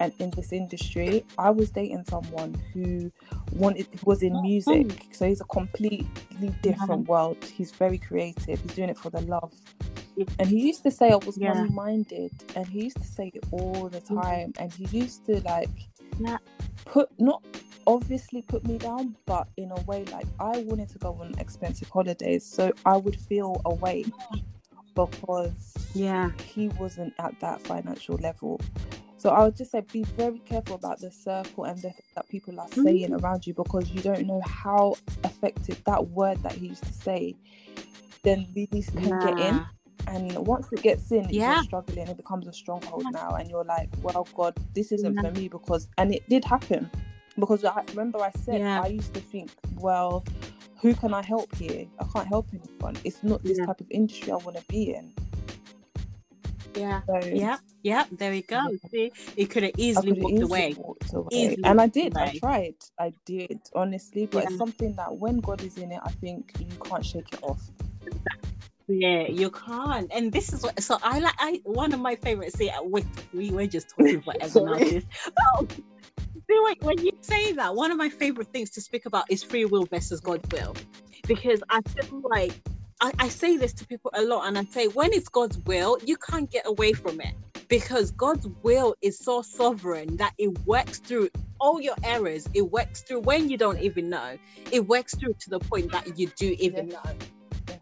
[0.00, 3.12] and in this industry, I was dating someone who
[3.52, 5.06] wanted was in music.
[5.12, 6.06] So he's a completely
[6.62, 7.36] different world.
[7.44, 8.60] He's very creative.
[8.60, 9.52] He's doing it for the love.
[10.38, 11.54] And he used to say I was Yeah.
[11.54, 14.16] money minded and he used to say it all the Mhm.
[14.16, 15.70] time and he used to like
[16.18, 16.38] Yeah.
[16.84, 17.42] put not
[17.86, 21.88] obviously put me down, but in a way like I wanted to go on expensive
[21.88, 24.04] holidays, so I would feel away
[24.94, 28.60] because yeah he wasn't at that financial level.
[29.18, 32.28] So I would just say be very careful about the circle and the things that
[32.28, 32.82] people are Mm.
[32.84, 36.92] saying around you because you don't know how effective that word that he used to
[36.92, 37.36] say
[38.24, 39.64] then these can get in
[40.08, 41.54] and once it gets in Yeah.
[41.54, 45.22] you're struggling it becomes a stronghold now and you're like well god this isn't Yeah.
[45.22, 46.90] for me because and it did happen
[47.38, 48.82] because i remember i said Yeah.
[48.82, 50.24] i used to think well
[50.80, 53.66] who can i help here i can't help anyone it's not this Yeah.
[53.66, 55.12] type of industry i want to be in
[56.74, 58.88] yeah so yeah yeah there we go Yeah.
[58.90, 61.28] see it could have easily walked easily away walked away.
[61.30, 62.16] Easily and I did.
[62.16, 62.74] I tried.
[62.98, 64.26] I did, honestly.
[64.26, 67.40] But it's something that when God is in it, I think you can't shake it
[67.42, 67.60] off.
[68.88, 70.10] Yeah, you can't.
[70.12, 70.82] And this is what.
[70.82, 71.34] So I like.
[71.38, 72.56] I one of my favorites.
[72.58, 74.78] See, we we were just talking forever now.
[74.78, 75.04] Sis.
[75.56, 75.66] Oh,
[76.52, 79.42] see, when, when you say that, one of my favorite things to speak about is
[79.42, 80.74] free will versus God's will,
[81.26, 82.52] because I feel like
[83.00, 85.98] I, I say this to people a lot, and I say when it's God's will,
[86.04, 87.34] you can't get away from it
[87.68, 92.46] because God's will is so sovereign that it works through all your errors.
[92.54, 94.36] It works through when you don't even know.
[94.70, 97.16] It works through to the point that you do even know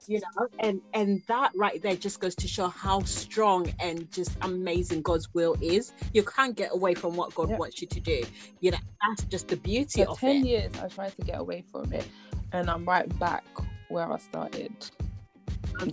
[0.07, 0.49] you know?
[0.59, 5.33] And and that right there just goes to show how strong and just amazing god's
[5.35, 5.93] will is.
[6.12, 7.57] You can't get away from what god Yeah.
[7.57, 8.22] wants you to do
[8.61, 8.78] you know?
[9.09, 10.47] That's just the beauty For of 10 it.
[10.47, 12.07] years, I tried to get away from it,
[12.53, 13.45] and I'm right back
[13.89, 14.72] where I started.
[15.81, 15.93] Um,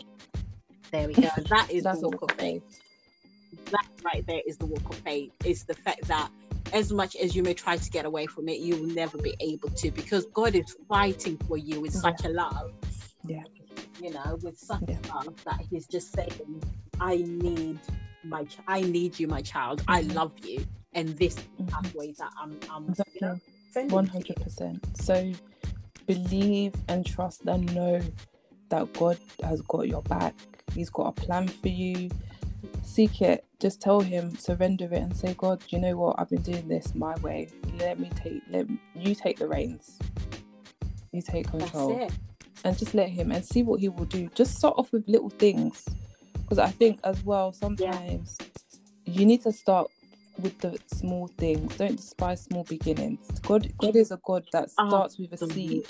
[0.91, 1.29] there we go.
[1.49, 2.63] That is That's the walk of faith.
[3.71, 5.31] that right there is the walk of faith.
[5.45, 6.29] It's the fact that
[6.73, 9.33] as much as you may try to get away from it you will never be
[9.39, 12.73] able to because god is fighting for you with such a love.
[13.25, 13.43] Yeah.
[14.01, 14.97] You know with such Yeah.
[15.13, 16.63] love that he's just saying
[16.99, 17.79] i need
[18.23, 20.13] my ch- i need you my child i Mhm.
[20.15, 21.69] love you and this Mhm.
[21.69, 23.19] pathway that i'm, I'm Exactly.
[23.21, 23.39] you know,
[23.71, 24.85] sending One to hundred percent.
[24.97, 25.31] So
[26.05, 28.01] believe and trust and know
[28.69, 30.33] that God has got your back.
[30.73, 32.09] He's got a plan for you.
[32.83, 33.45] Seek it.
[33.59, 36.15] Just tell Him, surrender it, and say, God, you know what?
[36.19, 37.49] I've been doing this my way.
[37.79, 38.41] Let me take.
[38.49, 39.99] Let you take the reins.
[41.11, 42.11] You take that's control, it
[42.63, 44.29] and just let Him and see what He will do.
[44.35, 45.85] Just start off with little things,
[46.33, 48.37] because I think as well sometimes
[49.05, 49.89] you need to start
[50.39, 51.75] with the small things.
[51.77, 53.27] Don't despise small beginnings.
[53.41, 55.85] God, God is a God that starts with a seed.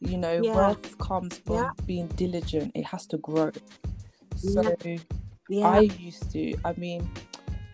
[0.00, 0.54] You know, Yeah.
[0.54, 1.70] wealth comes from Yeah.
[1.86, 2.72] being diligent.
[2.76, 3.50] It has to grow.
[4.36, 4.76] So
[5.48, 6.54] yeah I used to.
[6.64, 7.10] I mean,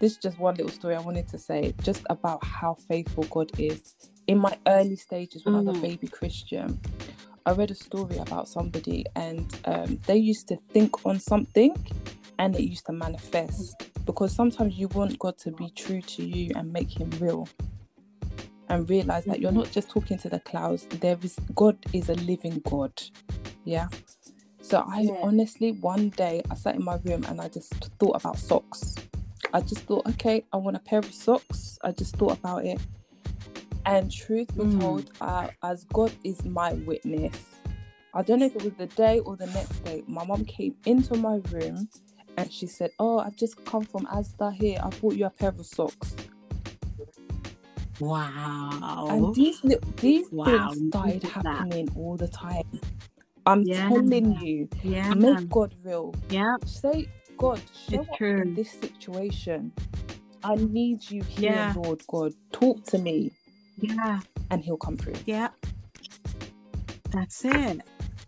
[0.00, 3.50] this is just one little story I wanted to say, just about how faithful God
[3.58, 3.94] is.
[4.26, 5.82] In my early stages, when I was a Mhm.
[5.82, 6.80] baby Christian,
[7.46, 11.74] I read a story about somebody, and um, they used to think on something,
[12.38, 13.76] and it used to manifest.
[14.06, 17.48] because sometimes you want God to be true to you and make him real
[18.68, 22.14] and realize that you're not just talking to the clouds there is God is a
[22.14, 22.92] living God
[23.64, 23.88] yeah
[24.60, 25.20] so I Yeah.
[25.22, 28.94] honestly one day I sat in my room and I just thought about socks
[29.52, 32.78] I just thought okay I want a pair of socks I just thought about it
[33.86, 34.80] and truth be Mm.
[34.80, 37.46] told uh, as God is my witness
[38.14, 40.02] I don't know if it was the day or the next day.
[40.08, 41.88] My mom came into my room
[42.36, 44.78] and she said, Oh, I've just come from Asda here.
[44.82, 46.16] I bought you a pair of socks.
[48.00, 49.08] Wow.
[49.08, 51.68] And these li- these Wow, things started at that.
[51.68, 52.62] happening all the time.
[53.46, 53.88] I'm Yeah.
[53.90, 55.14] telling you, yeah.
[55.14, 56.14] make God real.
[56.30, 56.56] Yeah.
[56.64, 58.38] Say, God, show It's up true.
[58.38, 59.72] in this situation.
[60.44, 61.74] I need you here, Yeah.
[61.74, 62.34] Lord God.
[62.52, 63.32] Talk to me,
[63.78, 64.20] Yeah.
[64.50, 65.14] and He'll come through.
[65.26, 65.48] Yeah.
[67.10, 67.80] That's it.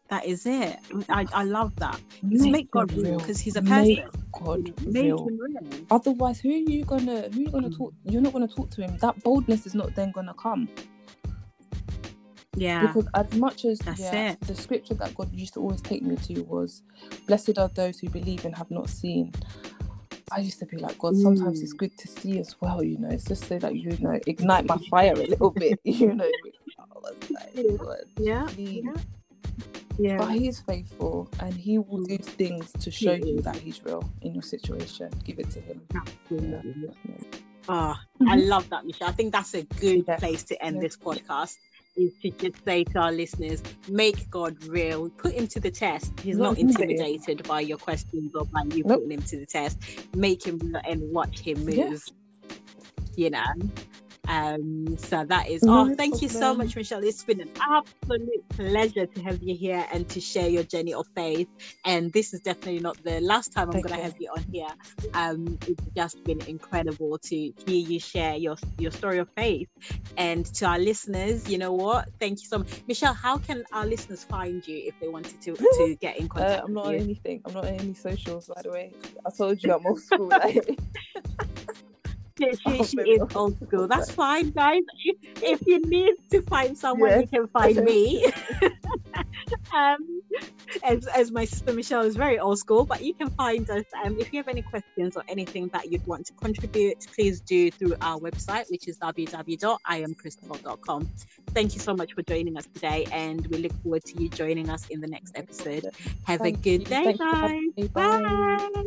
[0.09, 0.79] That is it.
[1.09, 2.01] I, I love that.
[2.29, 3.87] Just make, God real because he's a person.
[3.87, 5.27] Make God Make real.
[5.27, 5.87] him real.
[5.91, 7.93] Otherwise, who are you gonna who are you gonna talk?
[8.05, 8.97] You're not gonna talk to him.
[8.99, 10.69] That boldness is not then gonna come
[12.57, 12.87] Yeah.
[12.87, 16.43] because as much as yeah, the scripture that God used to always take me to
[16.45, 16.83] was,
[17.27, 19.33] "Blessed are those who believe and have not seen."
[20.33, 21.63] I used to be like, God, sometimes Mm.
[21.63, 22.83] it's good to see as well.
[22.83, 25.79] You know, it's just so that you know ignite my fire a little bit.
[25.85, 26.31] You know,
[27.01, 28.49] like, Yeah.
[28.57, 28.95] Yeah.
[29.99, 30.19] Yeah.
[30.19, 34.35] But He's faithful, and He will do things to show you that He's real in
[34.35, 35.11] your situation.
[35.25, 35.81] Give it to Him.
[35.95, 36.75] Absolutely.
[37.09, 37.17] Yeah.
[37.69, 39.09] Ah, I love that, Michelle.
[39.09, 40.21] I think that's a good Yes.
[40.21, 40.83] place to end Yes.
[40.85, 41.57] this podcast.
[41.97, 46.13] Is to just say to our listeners, make God real, put him to the test.
[46.21, 48.99] He's not Not intimidated by your questions or by you Nope.
[49.01, 49.79] putting him to the test.
[50.15, 52.03] Make him real and watch him move.
[53.17, 53.45] You know.
[54.29, 57.03] Um, so that is oh thank you so much, Michelle.
[57.03, 61.07] It's been an absolute pleasure to have you here and to share your journey of
[61.15, 61.49] faith.
[61.85, 64.03] And this is definitely not the last time I'm Thank gonna you.
[64.03, 64.69] have you on here.
[65.15, 69.69] Um, it's just been incredible to hear you share your your story of faith.
[70.17, 72.09] And to our listeners, you know what?
[72.21, 73.15] Thank you so much, Michelle.
[73.15, 76.63] How can our listeners find you if they wanted to to get in Uh, contact
[76.65, 77.43] I'm not on anything.
[77.45, 78.93] I'm not on any socials, by the way.
[79.27, 80.29] I told you I'm old school.
[80.29, 80.79] Like,
[82.39, 83.89] She, she, Oh, she is old school.
[83.93, 84.83] That's fine, guys.
[85.05, 88.31] If, if you need to find someone, you can find me.
[89.75, 90.21] um,
[90.83, 93.85] as, as my sister Michelle is very old school, but you can find us.
[94.05, 97.71] Um, if you have any questions or anything that you'd want to contribute, please do
[97.71, 101.11] through our website, which is www.iamcrystal.com.
[101.49, 104.69] Thank you so much for joining us today, and we look forward to you joining
[104.69, 105.87] us in the next episode.
[106.25, 106.87] Have Thank a good you.
[106.87, 107.63] day, Thank guys.
[107.89, 108.69] Bye.
[108.69, 108.83] Bye.